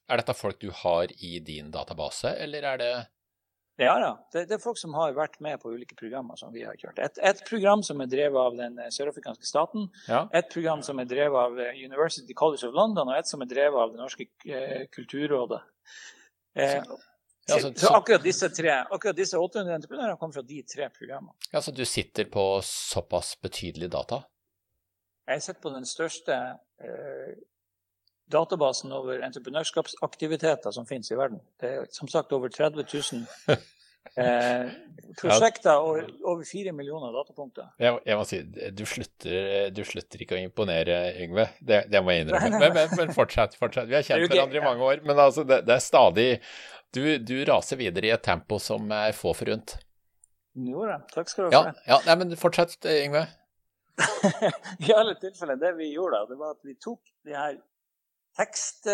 er, 0.08 0.16
dette, 0.16 0.36
folk 0.36 0.60
du 0.60 0.70
har 0.84 1.12
i 1.24 1.38
din 1.44 1.70
database, 1.74 2.32
eller 2.40 2.64
er 2.72 2.80
det 2.80 2.92
ja 3.80 3.94
da. 3.98 4.10
Det, 4.32 4.44
det, 4.48 4.56
er 4.56 4.62
folk 4.62 4.78
som 4.78 4.94
har 4.94 5.14
vært 5.16 5.40
med 5.42 5.58
på 5.62 5.72
ulike 5.74 5.96
programmer 5.98 6.38
som 6.38 6.52
vi 6.54 6.62
har 6.66 6.76
kjørt. 6.78 7.00
Et, 7.02 7.18
et 7.30 7.40
program 7.48 7.82
som 7.86 8.02
er 8.04 8.10
drevet 8.10 8.38
av 8.38 8.58
den 8.58 8.78
eh, 8.78 8.90
sørafrikanske 8.94 9.48
staten. 9.48 9.88
Ja. 10.06 10.24
Et 10.36 10.50
program 10.52 10.84
som 10.86 11.02
er 11.02 11.08
drevet 11.10 11.40
av 11.40 11.58
eh, 11.58 11.80
University 11.82 12.36
College 12.38 12.68
of 12.68 12.76
London, 12.76 13.10
og 13.10 13.18
et 13.18 13.30
som 13.30 13.42
er 13.42 13.50
drevet 13.50 13.80
av 13.80 13.94
Det 13.94 14.02
norske 14.02 14.28
eh, 14.46 14.84
kulturrådet. 14.94 15.62
Eh, 16.54 16.76
ja, 17.46 17.58
så, 17.60 17.72
så, 17.76 17.90
akkurat 17.98 18.22
disse 18.24 18.48
tre, 18.54 18.76
akkurat 18.90 19.16
disse 19.16 19.38
800 19.38 19.74
entreprenørene 19.80 20.20
kommer 20.20 20.38
fra 20.38 20.44
de 20.46 20.62
tre 20.62 20.88
programmene. 20.94 21.34
Ja, 21.50 21.60
Så 21.60 21.74
du 21.74 21.84
sitter 21.84 22.30
på 22.30 22.44
såpass 22.64 23.34
betydelig 23.42 23.90
data? 23.92 24.22
Jeg 25.26 25.42
sitter 25.42 25.60
på 25.60 25.72
den 25.74 25.86
største 25.88 26.38
eh, 26.80 27.34
databasen 28.32 28.92
over 28.96 29.22
entreprenørskapsaktiviteter 29.26 30.72
som 30.74 30.86
finnes 30.88 31.10
i 31.12 31.18
verden. 31.18 31.42
Det 31.60 31.70
er 31.70 31.88
som 31.92 32.08
sagt 32.08 32.32
over 32.32 32.52
30 32.52 32.86
000 32.88 33.58
Eh, 34.14 34.66
prosjekter 35.18 35.80
og 35.82 36.10
over 36.22 36.44
4 36.46 36.70
millioner 36.76 37.10
datapunkter. 37.16 37.70
Jeg, 37.82 37.96
jeg, 38.06 38.18
må 38.18 38.26
si, 38.28 38.38
du 38.76 38.84
slutter, 38.86 39.72
du 39.74 39.80
slutter, 39.88 40.22
ikke 40.22 40.36
å 40.36 40.42
imponere, 40.42 40.98
Yngve. 41.24 41.48
Det, 41.58 41.80
det 41.90 42.02
må 42.04 42.14
jeg 42.14 42.26
innrømme. 42.26 42.60
Men, 42.60 42.76
men, 42.76 42.92
men, 43.00 43.14
fortsett, 43.16 43.56
fortsett. 43.58 43.88
Vi 43.90 43.96
har 43.98 44.06
kjent 44.06 44.28
hverandre 44.28 44.60
i 44.60 44.64
mange 44.64 44.86
år. 44.86 45.02
Men 45.06 45.18
altså, 45.24 45.42
det, 45.48 45.64
det 45.66 45.78
er 45.78 45.82
stadig 45.82 46.28
du, 46.94 47.02
du, 47.18 47.34
raser 47.48 47.80
videre 47.80 48.10
i 48.10 48.14
et 48.14 48.22
tempo 48.22 48.60
som 48.62 48.92
er 48.94 49.16
få 49.18 49.34
forunt. 49.34 49.78
Jo 50.54 50.84
da, 50.86 51.00
takk 51.10 51.32
skal 51.32 51.48
du 51.48 51.56
ha. 51.56 51.72
Ja, 51.72 51.96
ja 51.96 52.02
nei, 52.06 52.20
men 52.22 52.38
fortsett, 52.38 52.78
Yngve. 52.86 53.26
I 54.86 54.94
alle 54.94 55.16
tilfeller, 55.18 55.58
det 55.58 55.74
vi 55.78 55.90
gjorde 55.90 56.22
det 56.30 56.38
var 56.38 56.54
at 56.54 56.62
vi 56.66 56.76
tok 56.78 57.00
de 57.26 57.34
her 57.34 57.58
tekst... 58.38 58.90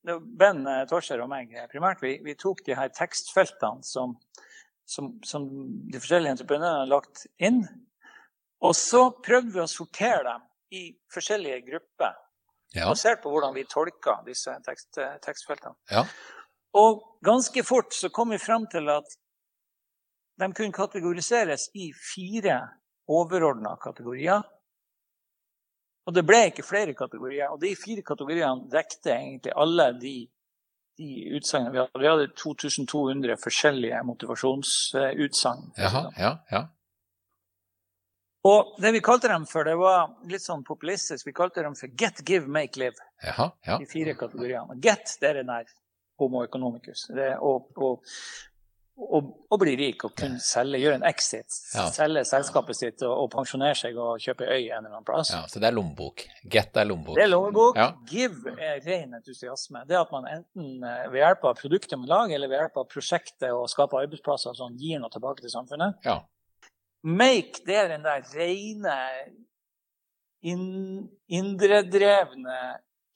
Ben 0.00 0.62
Torser 0.88 1.20
og 1.20 1.26
meg 1.28 1.50
primært, 1.68 1.98
vi, 2.00 2.14
vi 2.24 2.32
tok 2.32 2.62
de 2.64 2.72
her 2.72 2.88
tekstfeltene 2.96 3.84
som 3.84 4.14
som, 4.90 5.12
som 5.22 5.46
de 5.90 6.00
forskjellige 6.00 6.34
entreprenørene 6.36 6.82
har 6.82 6.90
lagt 6.90 7.26
inn. 7.42 7.62
Og 8.66 8.74
så 8.76 9.06
prøvde 9.24 9.54
vi 9.54 9.62
å 9.62 9.70
sortere 9.70 10.24
dem 10.26 10.46
i 10.76 10.82
forskjellige 11.14 11.62
grupper. 11.68 12.18
Ja. 12.74 12.86
Basert 12.90 13.22
på 13.22 13.32
hvordan 13.32 13.54
vi 13.56 13.66
tolka 13.70 14.20
disse 14.26 14.54
tekst, 14.66 14.98
tekstfeltene. 15.24 15.74
Ja. 15.90 16.04
Og 16.78 17.02
ganske 17.26 17.64
fort 17.66 17.94
så 17.96 18.12
kom 18.14 18.30
vi 18.34 18.38
fram 18.38 18.68
til 18.70 18.90
at 18.92 19.16
de 20.40 20.48
kunne 20.54 20.74
kategoriseres 20.74 21.68
i 21.74 21.90
fire 21.94 22.60
overordna 23.10 23.74
kategorier. 23.82 24.44
Og 26.08 26.14
det 26.16 26.24
ble 26.26 26.46
ikke 26.48 26.64
flere 26.66 26.94
kategorier. 26.96 27.50
Og 27.52 27.60
de 27.62 27.74
fire 27.78 28.02
kategoriene 28.06 28.68
dekte 28.72 29.12
egentlig 29.14 29.52
alle 29.56 29.90
de 30.00 30.14
de 31.00 31.36
utsagnene 31.36 31.72
vi 31.72 31.78
hadde. 31.78 32.00
Vi 32.02 32.08
hadde 32.08 32.26
2200 32.36 33.36
forskjellige 33.40 34.02
motivasjonsutsagn. 34.04 35.70
Jaha, 35.80 36.02
ja, 36.18 36.32
ja. 36.52 36.66
Og 38.50 38.74
det 38.80 38.92
vi 38.96 39.02
kalte 39.04 39.28
dem 39.28 39.44
for, 39.48 39.68
det 39.68 39.76
var 39.76 40.14
litt 40.28 40.44
sånn 40.44 40.62
populistisk. 40.64 41.26
Vi 41.28 41.36
kalte 41.36 41.64
dem 41.64 41.76
for 41.76 41.92
Get, 42.00 42.22
Give, 42.28 42.48
Make, 42.48 42.80
Live. 42.80 43.00
Jaha, 43.24 43.50
ja. 43.68 43.78
De 43.80 43.88
fire 43.88 44.16
kategoriene. 44.16 44.76
Get, 44.80 45.16
det 45.20 45.28
er 45.30 45.40
den 45.42 45.52
der 45.52 45.68
homo 46.20 46.44
economicus. 46.44 47.06
Det, 47.16 47.34
og, 47.44 47.68
og 47.76 48.04
å 49.00 49.56
bli 49.60 49.72
rik 49.78 50.04
og 50.06 50.12
kunne 50.18 50.40
selge, 50.44 50.78
gjøre 50.82 50.98
en 51.00 51.06
exit. 51.08 51.56
Ja. 51.74 51.86
Selge 51.94 52.22
selskapet 52.28 52.78
sitt 52.78 53.04
og, 53.06 53.12
og, 53.14 53.28
pensjonere 53.32 53.76
seg 53.78 53.96
og 54.00 54.20
kjøpe 54.22 54.46
øy 54.46 54.68
en 54.68 54.84
eller 54.84 54.90
annen 54.92 55.06
plass. 55.06 55.32
Ja, 55.34 55.42
Så 55.50 55.62
det 55.62 55.70
er 55.70 55.76
lommebok. 55.76 56.24
Get 56.52 56.76
er 56.76 56.88
lommebok. 56.88 57.16
Det 57.18 57.24
er 57.24 57.30
lommebok. 57.32 57.80
Ja. 57.80 57.88
Give 58.10 58.54
er 58.56 58.82
ren 58.84 59.16
entusiasme. 59.18 59.84
Det 59.88 59.98
at 59.98 60.12
man 60.14 60.28
enten 60.30 60.84
eh, 60.84 61.06
ved 61.12 61.22
hjelp 61.22 61.46
av 61.50 61.56
produktet 61.60 61.96
man 61.98 62.10
lager, 62.10 62.36
eller 62.36 62.52
ved 62.52 62.60
hjelp 62.60 62.82
av 62.82 62.90
prosjektet 62.92 63.48
og 63.54 63.64
skaper 63.72 64.04
arbeidsplasser, 64.04 64.58
sånn, 64.58 64.76
gir 64.80 65.00
noe 65.02 65.12
tilbake 65.14 65.44
til 65.44 65.54
samfunnet. 65.54 66.00
Ja. 66.06 66.20
Make, 67.06 67.64
det 67.64 67.78
er 67.80 67.88
den 67.94 68.04
der 68.04 68.26
rene, 68.36 68.98
indredrevne 71.40 72.60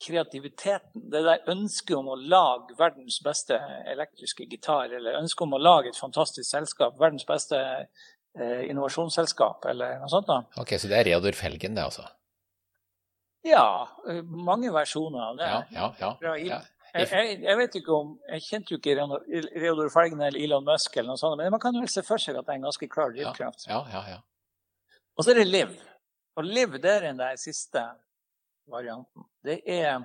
kreativiteten, 0.03 1.07
det 1.11 1.23
der 1.25 1.47
ønsket 1.51 1.95
om 1.97 2.11
å 2.13 2.17
lage 2.19 2.75
verdens 2.79 3.21
beste 3.25 3.59
elektriske 3.91 4.47
gitar, 4.51 4.93
eller 4.93 5.21
ønsket 5.21 5.47
om 5.47 5.57
å 5.57 5.63
lage 5.63 5.93
et 5.93 6.01
fantastisk 6.01 6.49
selskap, 6.51 6.99
verdens 7.01 7.27
beste 7.29 7.61
eh, 7.61 8.65
innovasjonsselskap, 8.69 9.65
eller 9.71 10.01
noe 10.03 10.11
sånt. 10.13 10.29
da. 10.29 10.43
Ok, 10.61 10.77
Så 10.79 10.91
det 10.91 11.01
er 11.01 11.11
Reodor 11.13 11.39
Felgen, 11.39 11.79
det, 11.79 11.87
altså? 11.87 12.07
Ja, 13.45 13.89
eh, 14.09 14.23
mange 14.25 14.73
versjoner 14.75 15.31
av 15.31 15.41
det. 15.41 15.51
Ja, 15.51 15.65
ja, 15.77 15.91
ja. 16.01 16.37
ja. 16.43 16.61
Jeg, 16.95 17.09
jeg, 17.11 17.39
jeg, 17.43 17.59
vet 17.59 17.77
ikke 17.81 17.97
om, 17.97 18.13
jeg 18.31 18.45
kjente 18.45 18.71
jo 18.71 18.79
ikke 18.79 18.95
Reodor 19.59 19.89
Felgen 19.91 20.21
eller 20.23 20.39
Elon 20.39 20.67
Musk, 20.67 20.95
eller 20.95 21.11
noe 21.11 21.19
sånt, 21.19 21.41
men 21.41 21.51
man 21.51 21.63
kan 21.63 21.75
vel 21.75 21.91
se 21.91 22.05
for 22.07 22.23
seg 22.23 22.39
at 22.39 22.47
det 22.47 22.55
er 22.55 22.61
en 22.61 22.69
ganske 22.69 22.89
klar 22.91 23.11
drivkraft. 23.15 23.67
Ja, 23.67 23.81
ja, 23.91 24.03
ja. 24.13 24.21
Og 25.19 25.27
så 25.27 25.33
er 25.33 25.41
det 25.41 25.49
Liv. 25.49 25.75
Og 26.39 26.47
Liv 26.47 26.79
det 26.79 26.93
er 26.93 27.09
den 27.09 27.19
der 27.19 27.35
siste 27.39 27.83
varianten. 28.71 29.26
Det 29.44 29.61
er 29.71 30.04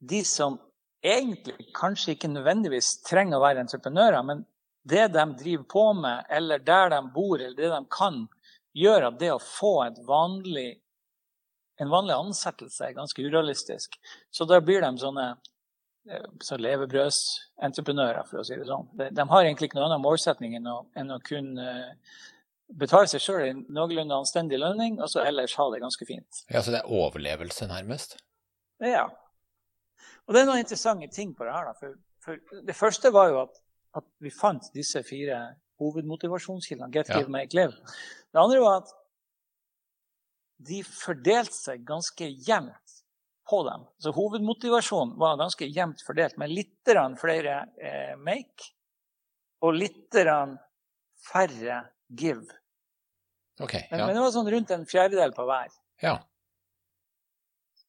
de 0.00 0.24
som 0.24 0.58
egentlig 1.04 1.70
kanskje 1.76 2.14
ikke 2.14 2.30
nødvendigvis 2.30 2.98
trenger 3.06 3.38
å 3.38 3.44
være 3.44 3.64
entreprenører, 3.64 4.22
men 4.26 4.44
det 4.88 5.10
de 5.14 5.24
driver 5.38 5.66
på 5.68 5.84
med, 5.96 6.24
eller 6.28 6.62
der 6.64 6.92
de 6.94 7.00
bor, 7.14 7.40
eller 7.40 7.56
det 7.56 7.70
de 7.72 7.80
kan, 7.92 8.22
gjør 8.76 9.10
at 9.10 9.20
det 9.20 9.32
å 9.34 9.42
få 9.42 9.74
vanlig, 10.06 10.80
en 11.80 11.92
vanlig 11.92 12.16
ansettelse 12.16 12.86
er 12.86 12.96
ganske 12.96 13.22
urealistisk. 13.22 13.96
Så 14.30 14.46
da 14.48 14.60
blir 14.64 14.84
de 14.84 14.90
sånne 15.00 15.26
eh, 16.08 16.26
så 16.44 16.58
levebrødsentreprenører, 16.60 18.24
for 18.28 18.40
å 18.40 18.46
si 18.46 18.56
det 18.56 18.68
sånn. 18.68 18.88
De, 18.96 19.26
har 19.32 19.44
egentlig 19.44 19.70
ikke 19.70 19.80
noen 19.80 19.90
annen 19.90 20.04
målsetning 20.04 20.56
enn 20.58 20.68
å, 20.70 20.82
enn 20.96 21.12
å 21.16 21.20
kunne 21.24 21.66
uh, 21.66 22.18
betale 22.78 23.08
seg 23.10 23.22
sjøl 23.24 23.46
en 23.46 23.62
noenlunde 23.72 24.18
anstendig 24.22 24.60
lønning, 24.60 25.00
og 25.02 25.10
så 25.12 25.24
ellers 25.26 25.56
ha 25.58 25.66
det 25.72 25.80
ganske 25.82 26.06
fint. 26.06 26.42
Ja, 26.50 26.62
Så 26.62 26.74
det 26.74 26.82
er 26.82 26.92
overlevelse, 26.92 27.66
nærmest? 27.70 28.16
Ja. 28.84 29.08
Og 30.26 30.34
det 30.34 30.42
er 30.42 30.48
noen 30.48 30.62
interessante 30.62 31.10
ting 31.12 31.34
på 31.36 31.46
det 31.46 31.56
her. 31.56 31.72
For, 31.80 31.98
for 32.24 32.62
det 32.66 32.76
første 32.76 33.12
var 33.14 33.32
jo 33.32 33.42
at, 33.42 33.60
at, 33.98 34.06
vi 34.22 34.30
fant 34.30 34.70
disse 34.74 35.02
fire 35.06 35.40
hovedmotivasjonskildene. 35.80 36.92
Get, 36.94 37.10
give, 37.10 37.32
make, 37.32 37.56
live. 37.56 37.74
Det 38.30 38.40
andre 38.40 38.62
var 38.62 38.82
at 38.84 38.94
de 40.70 40.82
fordelte 40.84 41.56
seg 41.56 41.86
ganske 41.88 42.28
jevnt 42.46 42.98
på 43.50 43.62
dem. 43.66 43.86
Så 43.98 44.12
hovedmotivasjonen 44.14 45.16
var 45.18 45.40
ganske 45.40 45.66
jevnt 45.66 46.04
fordelt, 46.06 46.36
med 46.38 46.52
litt 46.52 46.92
flere 47.20 47.62
eh, 47.80 48.12
make 48.20 48.70
og 49.64 49.74
litt 49.76 50.14
færre 51.20 51.80
give. 52.16 52.46
Okay, 53.60 53.86
ja. 53.90 53.96
men, 53.96 54.06
men, 54.06 54.16
det 54.16 54.24
var 54.24 54.34
sånn 54.34 54.50
rundt 54.50 54.70
en 54.74 54.86
fjerdedel 54.88 55.32
på 55.36 55.44
hver. 55.48 55.72
Ja. 56.02 56.16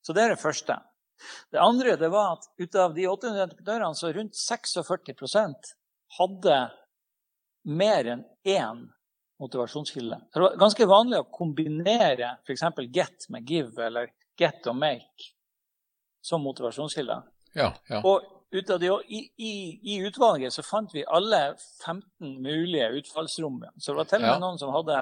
Så 0.02 0.16
det 0.18 0.26
er 0.26 0.34
det 0.34 0.42
første. 0.42 0.78
Det 1.54 1.62
andre 1.62 1.96
det 2.02 2.10
var 2.12 2.36
at 2.36 2.48
ut 2.58 2.76
av 2.76 2.96
de 2.96 3.06
800 3.08 3.44
entreprenørene 3.46 3.98
så 3.98 4.12
rundt 4.16 4.38
46% 4.40 5.74
hadde 6.18 6.58
mer 7.70 8.10
enn 8.16 8.24
én 8.48 8.82
motivasjonskilde. 9.42 10.18
Så 10.30 10.40
det 10.40 10.46
var 10.48 10.58
ganske 10.62 10.88
vanlig 10.90 11.22
å 11.22 11.30
kombinere 11.34 12.36
f.eks. 12.46 12.66
get 12.94 13.30
med 13.30 13.50
give 13.50 13.86
eller 13.86 14.12
get 14.38 14.68
og 14.70 14.78
make 14.82 15.32
som 16.22 16.44
motivasjonskilder. 16.46 17.24
Ja, 17.58 17.72
ja. 17.90 18.02
Og 18.06 18.26
ut 18.52 18.70
av 18.70 18.80
det, 18.80 18.92
i, 19.08 19.22
i, 19.38 19.54
i, 19.84 19.98
utvalget 20.08 20.54
så 20.54 20.64
fant 20.64 20.92
vi 20.96 21.06
alle 21.08 21.42
15 21.86 22.42
mulige 22.44 22.90
utfallsrom. 23.00 23.62
Så 23.78 23.94
det 23.94 24.02
var 24.02 24.10
til 24.10 24.20
og 24.20 24.28
med 24.28 24.34
ja. 24.34 24.40
noen 24.44 24.60
som 24.60 24.74
hadde 24.76 25.02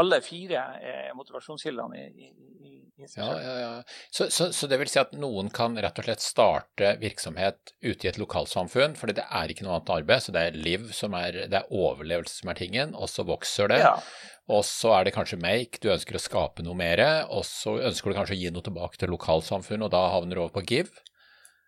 alle 0.00 0.20
fire 0.24 0.62
eh, 0.80 1.08
motivasjonskildene 1.18 1.98
i, 1.98 2.28
i, 2.30 2.76
i 3.02 3.08
seg 3.10 3.24
ja, 3.24 3.32
ja, 3.42 3.56
ja. 3.60 3.72
Så, 4.10 4.28
så, 4.30 4.48
så, 4.54 4.68
det 4.70 4.78
vil 4.80 4.90
si 4.90 5.00
at 5.02 5.12
noen 5.18 5.50
kan 5.54 5.74
rett 5.82 5.98
og 6.00 6.06
slett 6.06 6.22
starte 6.24 6.94
virksomhet 7.02 7.74
ute 7.82 8.06
i 8.06 8.10
et 8.12 8.20
lokalsamfunn, 8.22 8.94
fordi 8.96 9.18
det 9.18 9.26
er 9.26 9.52
ikke 9.52 9.66
noe 9.66 9.76
annet 9.80 9.92
arbeid, 9.98 10.24
så 10.24 10.36
det 10.36 10.46
er 10.46 10.62
liv 10.68 10.86
som 10.96 11.16
er, 11.18 11.42
det 11.50 11.60
er 11.60 11.74
overlevelse 11.74 12.40
som 12.40 12.54
er 12.54 12.60
tingen, 12.62 12.94
og 12.94 13.10
så 13.12 13.26
vokser 13.26 13.74
det. 13.74 13.82
Ja. 13.82 13.98
Og 14.46 14.62
så 14.64 14.94
er 14.94 15.08
det 15.08 15.16
kanskje 15.16 15.40
make, 15.42 15.82
du 15.82 15.90
ønsker 15.90 16.16
å 16.16 16.22
skape 16.22 16.62
noe 16.62 16.78
mer, 16.78 17.02
og 17.34 17.42
så 17.48 17.76
ønsker 17.90 18.12
du 18.12 18.18
kanskje 18.20 18.38
å 18.38 18.40
gi 18.44 18.54
noe 18.54 18.64
tilbake 18.64 19.02
til 19.02 19.10
lokalsamfunnet, 19.12 19.88
og 19.88 19.94
da 19.94 20.06
havner 20.14 20.38
du 20.38 20.44
over 20.46 20.54
på 20.60 20.66
give. 20.70 21.06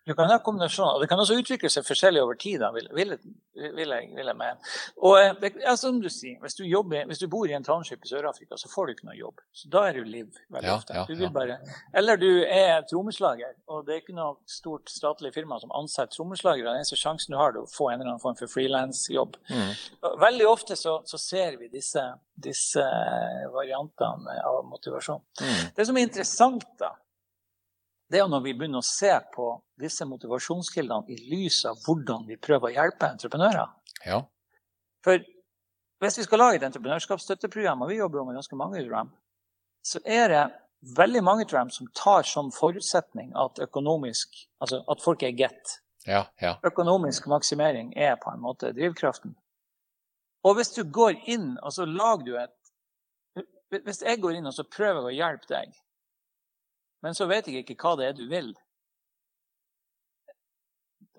Du 0.09 0.15
kan 0.17 0.29
ha 0.31 0.39
kombinasjoner. 0.41 0.95
og 0.95 1.01
Det 1.01 1.07
kan 1.09 1.19
også 1.21 1.35
utvikle 1.37 1.69
seg 1.69 1.85
forskjellig 1.85 2.21
over 2.23 2.37
tid, 2.41 2.57
da, 2.63 2.71
vil, 2.73 2.87
vil, 2.97 3.11
vil, 3.61 3.91
jeg, 3.93 4.07
vil 4.17 4.31
jeg 4.31 4.37
mene. 4.39 4.71
Og 5.05 5.17
eh, 5.21 5.59
ja, 5.61 5.75
som 5.77 5.99
du 6.01 6.07
sier, 6.09 6.39
hvis 6.41 6.57
du, 6.57 6.63
jobber, 6.65 7.03
hvis 7.05 7.21
du, 7.21 7.27
bor 7.29 7.45
i 7.45 7.53
en 7.53 7.65
township 7.65 8.07
i 8.07 8.09
Sør-Afrika, 8.09 8.57
så 8.57 8.71
får 8.71 8.87
du 8.87 8.93
ikke 8.95 9.09
noe 9.11 9.17
jobb. 9.19 9.43
Så 9.53 9.69
da 9.69 9.83
er 9.85 9.99
du 9.99 10.07
liv 10.09 10.39
veldig 10.49 10.71
ja, 10.71 10.77
ofte. 10.79 10.95
Ja, 10.97 11.03
du 11.05 11.35
bare, 11.35 11.59
eller 12.01 12.17
du 12.17 12.29
er 12.41 12.81
trommeslager, 12.89 13.53
og 13.69 13.85
det 13.85 13.95
er 13.95 14.01
ikke 14.01 14.17
noe 14.17 14.39
stort 14.49 14.89
statlig 14.89 15.29
firma 15.35 15.59
som 15.61 15.75
ansetter 15.77 16.17
trommeslagere. 16.17 16.71
Den 16.71 16.81
eneste 16.81 16.97
sjansen 16.97 17.35
du 17.35 17.37
har, 17.37 17.53
er 17.53 17.61
å 17.61 17.69
få 17.69 17.91
en 17.91 17.99
eller 17.99 18.15
annen 18.15 18.23
form 18.23 18.39
for 18.39 18.49
frilansjobb. 18.49 19.37
Mm. 19.51 19.69
Veldig 20.25 20.47
ofte 20.49 20.79
så, 20.79 20.95
så, 21.05 21.21
ser 21.21 21.59
vi 21.61 21.69
disse, 21.69 22.01
disse 22.33 22.87
variantene 23.53 24.39
av 24.41 24.63
motivasjon. 24.73 25.21
Mm. 25.43 25.61
Det 25.77 25.85
som 25.85 26.01
er 26.01 26.09
interessant, 26.09 26.65
da, 26.81 26.95
det 28.09 28.17
er 28.17 28.23
jo 28.23 28.31
når 28.31 28.41
vi 28.45 28.55
begynner 28.57 28.81
å 28.81 28.85
se 28.85 29.11
på 29.33 29.51
disse 29.79 30.05
motivasjonskildene 30.09 31.13
i 31.13 31.17
lys 31.29 31.61
av 31.69 31.77
hvordan 31.85 32.25
vi 32.27 32.39
prøver 32.41 32.71
å 32.71 32.73
hjelpe 32.73 33.09
entreprenører. 33.13 33.69
Ja. 34.05 34.23
For 35.05 35.21
hvis 36.01 36.17
vi 36.17 36.25
skal 36.25 36.41
lage 36.41 36.57
et 36.59 36.65
entreprenørskapsstøtteprogram, 36.67 37.83
og 37.83 37.91
vi 37.91 37.99
jobber 37.99 38.21
jo 38.21 38.25
med 38.29 38.39
ganske 38.39 38.57
mange, 38.57 38.81
tror 38.81 38.97
jeg, 38.97 39.11
så 39.85 40.01
er 40.05 40.33
det 40.33 40.43
veldig 40.97 41.21
mange 41.23 41.45
tror 41.45 41.61
jeg, 41.61 41.75
som 41.75 41.91
tar 41.95 42.25
som 42.27 42.51
forutsetning 42.55 43.33
at 43.37 43.59
økonomisk, 43.63 44.41
altså 44.63 44.81
at 44.89 45.03
folk 45.03 45.23
er 45.27 45.35
get. 45.37 45.75
Ja, 46.07 46.23
ja. 46.41 46.55
Økonomisk 46.65 47.27
maksimering 47.27 47.91
er 47.99 48.15
på 48.21 48.31
en 48.31 48.41
måte 48.41 48.71
drivkraften. 48.73 49.35
Og 50.47 50.55
hvis 50.55 50.71
du 50.71 50.85
går 50.87 51.19
inn 51.29 51.51
og 51.59 51.73
så 51.75 51.85
lager 51.85 52.25
du 52.25 52.37
et 52.39 52.55
Hvis 53.69 53.99
jeg 54.01 54.17
går 54.17 54.39
inn 54.39 54.47
og 54.49 54.53
så 54.55 54.63
prøver 54.65 55.05
å 55.05 55.11
hjelpe 55.13 55.45
deg 55.51 55.75
men 57.05 57.15
så 57.17 57.27
vet 57.29 57.47
jeg 57.47 57.63
ikke 57.63 57.77
hva 57.79 57.95
det 57.99 58.09
er 58.09 58.17
du 58.17 58.25
vil. 58.31 58.51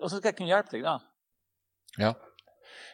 Og 0.01 0.09
så 0.09 0.17
skal 0.17 0.31
jeg 0.31 0.37
kunne 0.39 0.51
hjelpe 0.51 0.75
deg, 0.75 0.85
da. 0.85 0.97
Ja. 2.01 2.11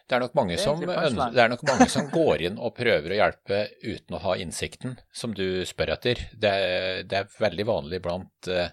Det 0.07 0.15
er, 0.15 0.23
nok 0.23 0.37
mange 0.39 0.55
som, 0.59 0.79
det 0.79 1.41
er 1.43 1.49
nok 1.51 1.65
mange 1.67 1.89
som 1.91 2.07
går 2.11 2.45
inn 2.47 2.59
og 2.63 2.73
prøver 2.77 3.11
å 3.11 3.17
hjelpe 3.19 3.57
uten 3.83 4.15
å 4.15 4.21
ha 4.23 4.37
innsikten 4.39 4.95
som 5.11 5.33
du 5.35 5.65
spør 5.67 5.91
etter. 5.97 6.21
Det 6.31 6.51
er, 6.51 7.01
det 7.03 7.19
er 7.19 7.33
veldig 7.43 7.65
vanlig 7.67 7.99
blant 8.05 8.47
uh, 8.47 8.71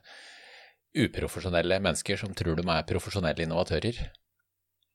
uprofesjonelle 0.95 1.81
mennesker 1.83 2.21
som 2.23 2.35
tror 2.39 2.61
de 2.61 2.67
er 2.71 2.87
profesjonelle 2.87 3.49
innovatører. 3.49 3.99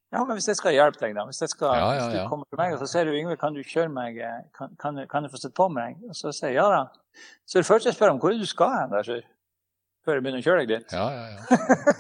Ja, 0.10 0.24
men 0.26 0.40
hvis 0.40 0.48
jeg 0.50 0.58
skal 0.58 0.74
hjelpe 0.74 1.04
deg, 1.04 1.12
da. 1.14 1.26
Hvis, 1.30 1.42
skal, 1.52 1.76
ja, 1.78 1.90
ja, 1.94 2.06
hvis 2.06 2.16
du 2.16 2.32
kommer 2.32 2.48
til 2.50 2.58
meg 2.58 2.74
og 2.74 2.80
så 2.82 2.88
sier 2.90 3.06
du, 3.06 3.14
Yngve, 3.14 3.36
kan 3.38 3.54
du 3.54 3.62
kjøre 3.62 3.92
meg, 3.94 4.18
kan, 4.58 4.72
kan, 4.82 4.98
kan 5.12 5.26
du 5.26 5.30
få 5.30 5.42
sitte 5.42 5.54
på 5.58 5.68
med 5.70 5.86
deg? 5.86 6.08
Og 6.10 6.18
så 6.18 6.34
sier 6.34 6.56
jeg 6.56 6.58
ja 6.58 6.70
da. 6.74 6.80
Så 7.46 7.62
det 7.62 7.68
første 7.70 7.92
jeg 7.92 7.98
spør 7.98 8.16
om, 8.16 8.22
hvor 8.24 8.34
er 8.34 8.42
du 8.42 8.50
skal 8.50 8.74
hen 8.74 8.96
der, 8.96 9.28
før 10.06 10.18
jeg 10.18 10.26
begynner 10.26 10.42
å 10.42 10.48
kjøre 10.48 10.64
deg 10.64 10.74
dit? 10.74 10.98
Ja, 10.98 11.06
ja, 11.14 11.28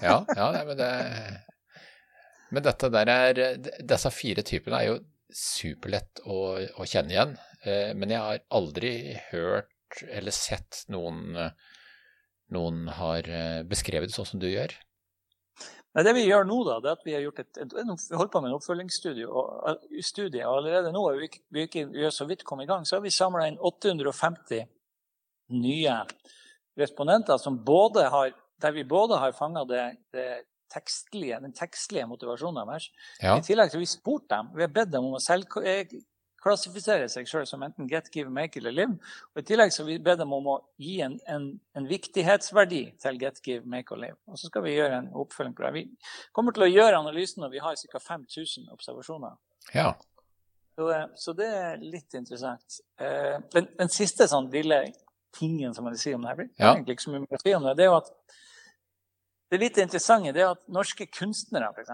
ja. 0.01 0.17
ja, 0.33 0.49
ja 0.57 0.65
men 0.65 0.81
det 0.81 0.89
men 2.49 2.65
dette 2.65 2.89
der 2.89 3.09
er, 3.13 3.39
disse 3.61 4.09
fire 4.13 4.41
typene 4.45 4.81
er 4.81 4.87
jo 4.87 4.99
superlett 5.29 6.21
å, 6.25 6.57
å 6.81 6.87
kjenne 6.89 7.13
igjen. 7.13 7.35
Eh, 7.61 7.91
men 7.93 8.09
jeg 8.09 8.23
har 8.25 8.41
aldri 8.57 8.93
hørt 9.29 10.01
eller 10.09 10.33
sett 10.33 10.83
noen, 10.89 11.37
noen 12.53 12.87
har 12.97 13.29
eh, 13.29 13.61
beskrevet 13.69 14.09
det 14.09 14.17
sånn 14.17 14.31
som 14.33 14.41
du 14.41 14.49
gjør. 14.49 14.73
Nei, 15.97 16.03
det 16.05 16.13
vi 16.13 16.27
gjør 16.27 16.45
nå, 16.45 16.57
da, 16.67 16.75
det 16.83 16.89
er 16.91 16.97
at 16.99 17.07
vi 17.07 17.13
har 17.15 17.23
gjort 17.23 17.39
et, 17.41 17.61
et, 17.63 17.71
vi 17.73 18.17
holdt 18.19 18.33
på 18.33 18.41
med 18.43 18.51
en 18.51 18.57
oppfølgingsstudie. 18.59 19.25
Og, 19.25 19.87
studie, 20.05 20.43
og 20.45 20.59
allerede 20.59 20.91
nå, 20.93 21.01
vi, 21.17 21.29
vi, 21.55 21.65
vi 21.95 22.05
er 22.05 22.13
så 22.13 22.27
vidt 22.29 22.45
kommet 22.45 22.67
i 22.67 22.69
gang, 22.69 22.85
så 22.85 22.99
har 22.99 23.05
vi 23.05 23.13
samla 23.13 23.47
inn 23.49 23.57
850 23.57 24.67
nye 25.57 25.95
respondenter 26.79 27.41
som 27.41 27.57
både 27.65 28.05
har, 28.13 28.35
der 28.61 28.75
vi 28.75 28.85
både 28.87 29.17
har 29.17 29.33
fanga 29.33 29.65
det, 29.65 29.83
det 30.13 30.27
tekstlige, 30.69 31.39
den 31.41 31.55
tekstlige 31.57 32.05
motivasjonen 32.09 32.69
deres. 32.69 32.89
Ja. 33.21 33.35
I 33.37 33.45
tillegg 33.45 33.73
har 33.73 33.81
vi 33.81 33.89
spurt 33.89 34.29
dem, 34.29 34.53
vi 34.55 34.65
har 34.65 34.73
bedt 34.73 34.93
dem 34.93 35.09
om 35.09 35.17
å 35.17 35.23
selvklassifisere 35.23 36.05
eh, 36.45 37.07
seg 37.11 37.27
sjøl 37.29 37.47
som 37.47 37.63
enten 37.65 37.87
get, 37.89 38.09
give, 38.13 38.29
make 38.33 38.59
eller 38.59 38.75
live. 38.75 38.97
Og 39.33 39.41
I 39.41 39.45
tillegg 39.47 39.73
så 39.75 39.85
vi 39.87 39.97
ber 40.03 40.19
dem 40.19 40.33
om 40.35 40.47
å 40.53 40.57
gi 40.81 40.99
en, 41.05 41.17
en, 41.27 41.49
en, 41.75 41.87
viktighetsverdi 41.89 42.83
til 43.01 43.19
get, 43.21 43.41
give, 43.45 43.65
make 43.65 43.93
og 43.93 44.01
live. 44.03 44.17
Og 44.27 44.39
så 44.39 44.51
skal 44.51 44.65
vi 44.65 44.75
gjøre 44.77 45.01
en 45.01 45.11
oppfølging 45.13 45.55
på 45.57 45.65
det. 45.65 45.73
Vi 45.75 45.85
kommer 46.35 46.55
til 46.55 46.67
å 46.67 46.71
gjøre 46.71 47.01
analysen 47.01 47.43
når 47.43 47.55
vi 47.55 47.63
har 47.65 47.75
ca. 47.79 48.03
5000 48.07 48.71
observasjoner. 48.73 49.35
Ja. 49.73 49.93
Så, 50.75 50.89
eh, 50.95 51.05
så, 51.15 51.35
det 51.35 51.51
er 51.59 51.83
litt 51.83 52.15
interessant. 52.15 52.81
Eh, 53.01 53.37
den, 53.55 53.71
den 53.79 53.91
siste 53.91 54.29
sånn 54.31 54.51
lille 54.53 54.85
tingen 55.35 55.75
som 55.75 55.85
jeg 55.85 55.97
vil 55.97 56.01
si 56.01 56.13
om 56.15 56.23
det 56.25 56.31
her, 56.31 56.47
ja. 56.55 56.71
egentlig 56.73 56.95
ikke 56.97 57.05
så 57.05 57.11
mye 57.13 57.37
å 57.37 57.41
si 57.43 57.53
om 57.53 57.67
det, 57.67 57.75
det 57.77 57.85
er 57.85 57.91
jo 57.91 57.99
at 57.99 58.13
det 59.49 59.59
litt 59.61 59.77
interessante 59.81 60.31
er 60.31 60.51
at 60.51 60.61
norske 60.69 61.07
kunstnere, 61.09 61.71
f.eks., 61.73 61.91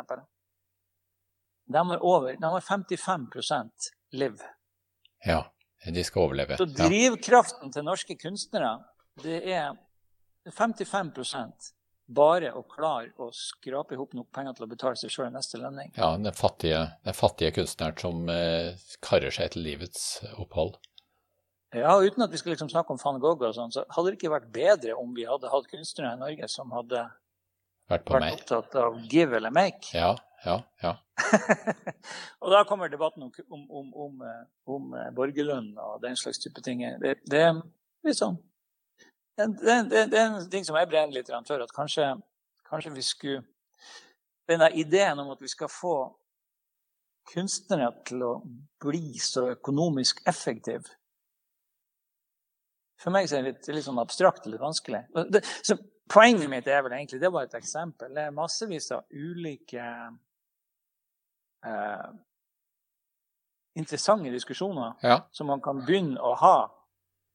de 1.65 1.81
har 1.89 2.03
over 2.05 2.35
de 2.39 2.51
har 2.51 2.61
55% 2.61 3.89
liv. 4.11 4.41
Ja, 5.25 5.41
de 5.85 6.03
skal 6.03 6.27
overleve. 6.27 6.57
Så 6.57 6.65
drivkraften 6.69 7.73
til 7.73 7.85
norske 7.85 8.17
kunstnere, 8.19 8.77
det 9.23 9.41
er 9.49 9.73
55 10.53 11.13
bare 12.05 12.51
å 12.53 12.61
klare 12.69 13.09
å 13.17 13.31
skrape 13.33 13.95
i 13.95 13.97
hop 13.97 14.13
nok 14.13 14.27
penger 14.33 14.53
til 14.57 14.67
å 14.67 14.69
betale 14.69 14.99
seg 14.99 15.13
sjøl 15.13 15.31
neste 15.33 15.57
lønning. 15.57 15.89
Ja, 15.97 16.11
den 16.21 16.35
fattige, 16.37 16.83
den 17.05 17.17
fattige 17.17 17.55
kunstneren 17.55 17.97
som 17.97 18.29
eh, 18.29 18.75
karrer 19.01 19.33
seg 19.33 19.55
til 19.55 19.65
livets 19.65 20.21
opphold. 20.37 20.77
Ja, 21.75 21.97
uten 21.99 22.23
at 22.23 22.31
vi 22.31 22.39
skal 22.39 22.53
liksom 22.53 22.69
snakke 22.71 22.93
om 22.93 23.01
van 23.01 23.17
Gogh 23.19 23.41
og 23.43 23.55
sånn, 23.57 23.73
så 23.73 23.83
hadde 23.91 24.13
det 24.13 24.19
ikke 24.19 24.35
vært 24.35 24.51
bedre 24.53 24.95
om 24.95 25.15
vi 25.17 25.25
hadde 25.27 25.49
hatt 25.51 25.71
kunstnere 25.71 26.13
i 26.13 26.21
Norge 26.21 26.47
som 26.51 26.71
hadde 26.75 27.07
vært, 27.91 28.05
på 28.07 28.17
vært 28.17 28.39
opptatt 28.39 28.77
av 28.81 28.97
give 29.11 29.37
eller 29.37 29.53
make. 29.53 29.91
Ja, 29.95 30.15
ja, 30.45 30.59
ja. 30.83 30.95
og 32.41 32.51
da 32.53 32.63
kommer 32.69 32.91
debatten 32.91 33.23
om, 33.25 33.31
om, 33.49 33.63
om, 33.69 33.93
om, 34.05 34.25
eh, 34.27 35.05
eh, 35.05 35.13
borgerlønn 35.15 35.71
og 35.81 36.01
den 36.03 36.17
slags 36.19 36.41
type 36.43 36.61
ting. 36.65 36.83
Det, 37.01 37.17
det 37.29 37.41
er 37.47 37.55
litt 38.05 38.19
sånn 38.19 38.37
det, 39.35 39.47
det, 39.89 40.05
det, 40.11 40.19
er 40.19 40.29
en 40.29 40.49
ting 40.51 40.63
som 40.63 40.77
jeg 40.79 40.87
brenner 40.87 41.17
litt 41.17 41.31
for. 41.47 41.59
At 41.59 41.73
kanskje, 41.75 42.13
kanskje 42.69 42.93
vi 42.95 43.05
skulle 43.05 43.43
Denne 44.45 44.67
ideen 44.77 45.17
om 45.17 45.31
at 45.33 45.39
vi 45.41 45.49
skal 45.49 45.71
få 45.73 45.95
kunstnere 47.31 47.87
til 48.05 48.21
å 48.21 48.33
bli 48.83 49.17
så 49.17 49.47
økonomisk 49.55 50.19
effektive 50.29 50.85
For 53.01 53.09
meg 53.09 53.25
er 53.25 53.41
det 53.41 53.47
litt, 53.47 53.69
litt 53.73 53.87
sånn 53.87 53.97
abstrakt 54.03 54.45
eller 54.45 54.61
vanskelig. 54.61 55.01
Det, 55.33 55.41
så, 55.65 55.79
Poenget 56.11 56.49
mitt 56.49 56.67
er 56.69 56.83
vel 56.85 56.93
egentlig 56.93 57.21
Det 57.21 57.31
var 57.33 57.47
et 57.47 57.57
eksempel. 57.57 58.13
Det 58.13 58.27
er 58.27 58.35
massevis 58.35 58.91
av 58.93 59.07
ulike 59.09 59.85
eh, 61.65 62.09
interessante 63.75 64.31
diskusjoner 64.31 64.93
ja. 65.01 65.19
som 65.31 65.49
man 65.51 65.63
kan 65.65 65.81
begynne 65.85 66.21
å 66.21 66.35
ha 66.39 66.57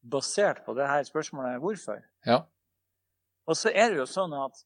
basert 0.00 0.64
på 0.64 0.74
det 0.78 0.86
her 0.88 1.02
spørsmålet 1.04 1.60
hvorfor. 1.60 2.00
Ja. 2.26 2.44
Og 3.50 3.58
så 3.58 3.72
er 3.74 3.90
det 3.90 4.00
jo 4.00 4.06
sånn 4.08 4.32
at 4.38 4.62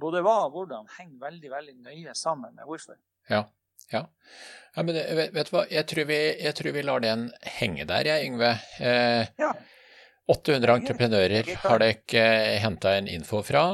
både 0.00 0.22
hva 0.24 0.36
og 0.46 0.54
hvordan 0.54 0.88
henger 0.98 1.18
veldig 1.24 1.50
veldig 1.50 1.74
nøye 1.80 2.14
sammen 2.18 2.54
med 2.54 2.68
hvorfor. 2.68 2.98
Ja, 3.30 3.44
ja. 3.90 4.04
ja 4.76 4.84
men 4.84 4.94
vet, 4.96 5.34
vet, 5.34 5.50
du 5.50 5.56
hva, 5.56 5.66
jeg 5.70 5.88
tror, 5.90 6.06
vi, 6.10 6.20
jeg 6.44 6.56
tror, 6.58 6.72
vi, 6.76 6.86
lar 6.86 7.04
den 7.04 7.28
henge 7.58 7.86
der, 7.90 8.12
jeg, 8.12 8.30
Yngve. 8.30 8.54
Eh, 8.78 9.34
ja. 9.40 9.52
800 10.30 10.76
entreprenører 10.78 11.48
har 11.64 11.80
dere 11.82 12.58
henta 12.62 12.92
en 12.98 13.08
info 13.10 13.40
fra. 13.42 13.64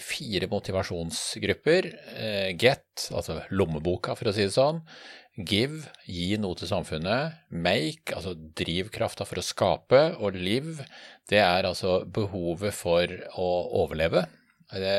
Fire 0.00 0.48
motivasjonsgrupper. 0.48 1.88
Eh, 2.16 2.50
Get, 2.56 3.08
altså 3.12 3.42
lommeboka, 3.52 4.16
for 4.16 4.30
å 4.30 4.34
si 4.34 4.46
det 4.46 4.54
sånn. 4.54 4.80
Give, 5.36 5.82
gi 6.08 6.38
noe 6.40 6.56
til 6.56 6.70
samfunnet. 6.70 7.42
Make, 7.52 8.14
altså 8.16 8.32
drivkrafta 8.32 9.26
for 9.28 9.42
å 9.42 9.44
skape. 9.44 10.02
Og 10.24 10.38
live, 10.40 10.86
det 11.28 11.42
er 11.44 11.68
altså 11.68 11.98
behovet 12.08 12.72
for 12.76 13.12
å 13.36 13.50
overleve. 13.82 14.24
Det 14.72 14.96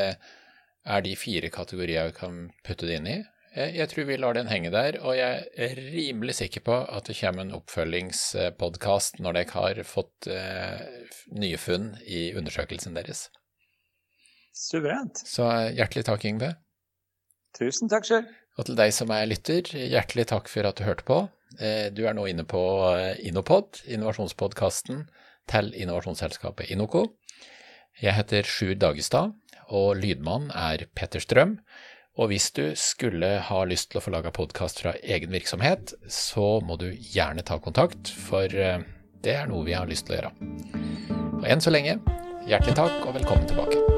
er 0.87 1.03
de 1.03 1.15
fire 1.19 1.49
kategorier 1.51 2.11
vi 2.11 2.19
kan 2.19 2.45
putte 2.67 2.85
det 2.85 3.01
inn 3.01 3.09
i. 3.15 3.17
Jeg 3.57 3.89
tror 3.89 4.05
vi 4.05 4.19
lar 4.21 4.35
den 4.37 4.49
henge 4.51 4.69
der, 4.69 4.99
og 5.01 5.15
jeg 5.17 5.47
er 5.57 5.79
rimelig 5.89 6.35
sikker 6.37 6.61
på 6.67 6.75
at 6.93 7.07
det 7.09 7.15
kommer 7.17 7.41
en 7.41 7.55
oppfølgingspodkast 7.57 9.17
når 9.23 9.39
dere 9.39 9.53
har 9.55 9.79
fått 9.87 10.27
eh, 10.29 10.83
nye 11.33 11.57
funn 11.57 11.95
i 12.05 12.27
undersøkelsen 12.37 12.93
deres. 12.93 13.27
Suverent. 14.53 15.23
Så 15.25 15.47
hjertelig 15.73 16.05
takk, 16.05 16.27
Yngve. 16.29 16.51
Tusen 17.57 17.89
takk 17.89 18.05
selv. 18.05 18.29
Og 18.57 18.69
til 18.69 18.77
deg 18.77 18.93
som 18.93 19.11
er 19.13 19.25
lytter, 19.29 19.73
hjertelig 19.73 20.27
takk 20.29 20.53
for 20.53 20.69
at 20.69 20.77
du 20.77 20.85
hørte 20.85 21.07
på. 21.07 21.19
Eh, 21.57 21.89
du 21.93 22.05
er 22.05 22.13
nå 22.17 22.27
inne 22.29 22.45
på 22.45 22.61
eh, 22.93 23.17
Innopod, 23.25 23.81
innovasjonspodkasten 23.89 25.05
til 25.49 25.73
innovasjonsselskapet 25.73 26.69
Inoco. 26.73 27.07
Jeg 28.01 28.13
heter 28.19 28.45
Sjur 28.45 28.75
Dagestad, 28.77 29.33
og 29.73 29.95
lydmann 29.97 30.51
er 30.53 30.85
Petter 30.93 31.23
Strøm. 31.23 31.57
Og 32.17 32.31
hvis 32.31 32.49
du 32.57 32.71
skulle 32.73 33.27
ha 33.45 33.57
lyst 33.69 33.91
til 33.91 33.99
å 33.99 34.01
få 34.01 34.13
laga 34.15 34.31
podkast 34.33 34.81
fra 34.81 34.95
egen 35.05 35.33
virksomhet, 35.35 35.93
så 36.09 36.57
må 36.65 36.79
du 36.81 36.89
gjerne 36.89 37.45
ta 37.45 37.59
kontakt, 37.61 38.09
for 38.09 38.49
eh, 38.49 38.81
det 39.21 39.35
er 39.37 39.51
noe 39.51 39.67
vi 39.67 39.77
har 39.77 39.89
lyst 39.89 40.09
til 40.09 40.17
å 40.17 40.21
gjøre. 40.21 40.33
Og 41.37 41.45
enn 41.45 41.61
så 41.61 41.73
lenge, 41.73 41.99
hjertelig 42.49 42.79
takk 42.81 43.05
og 43.05 43.19
velkommen 43.19 43.45
tilbake. 43.53 43.96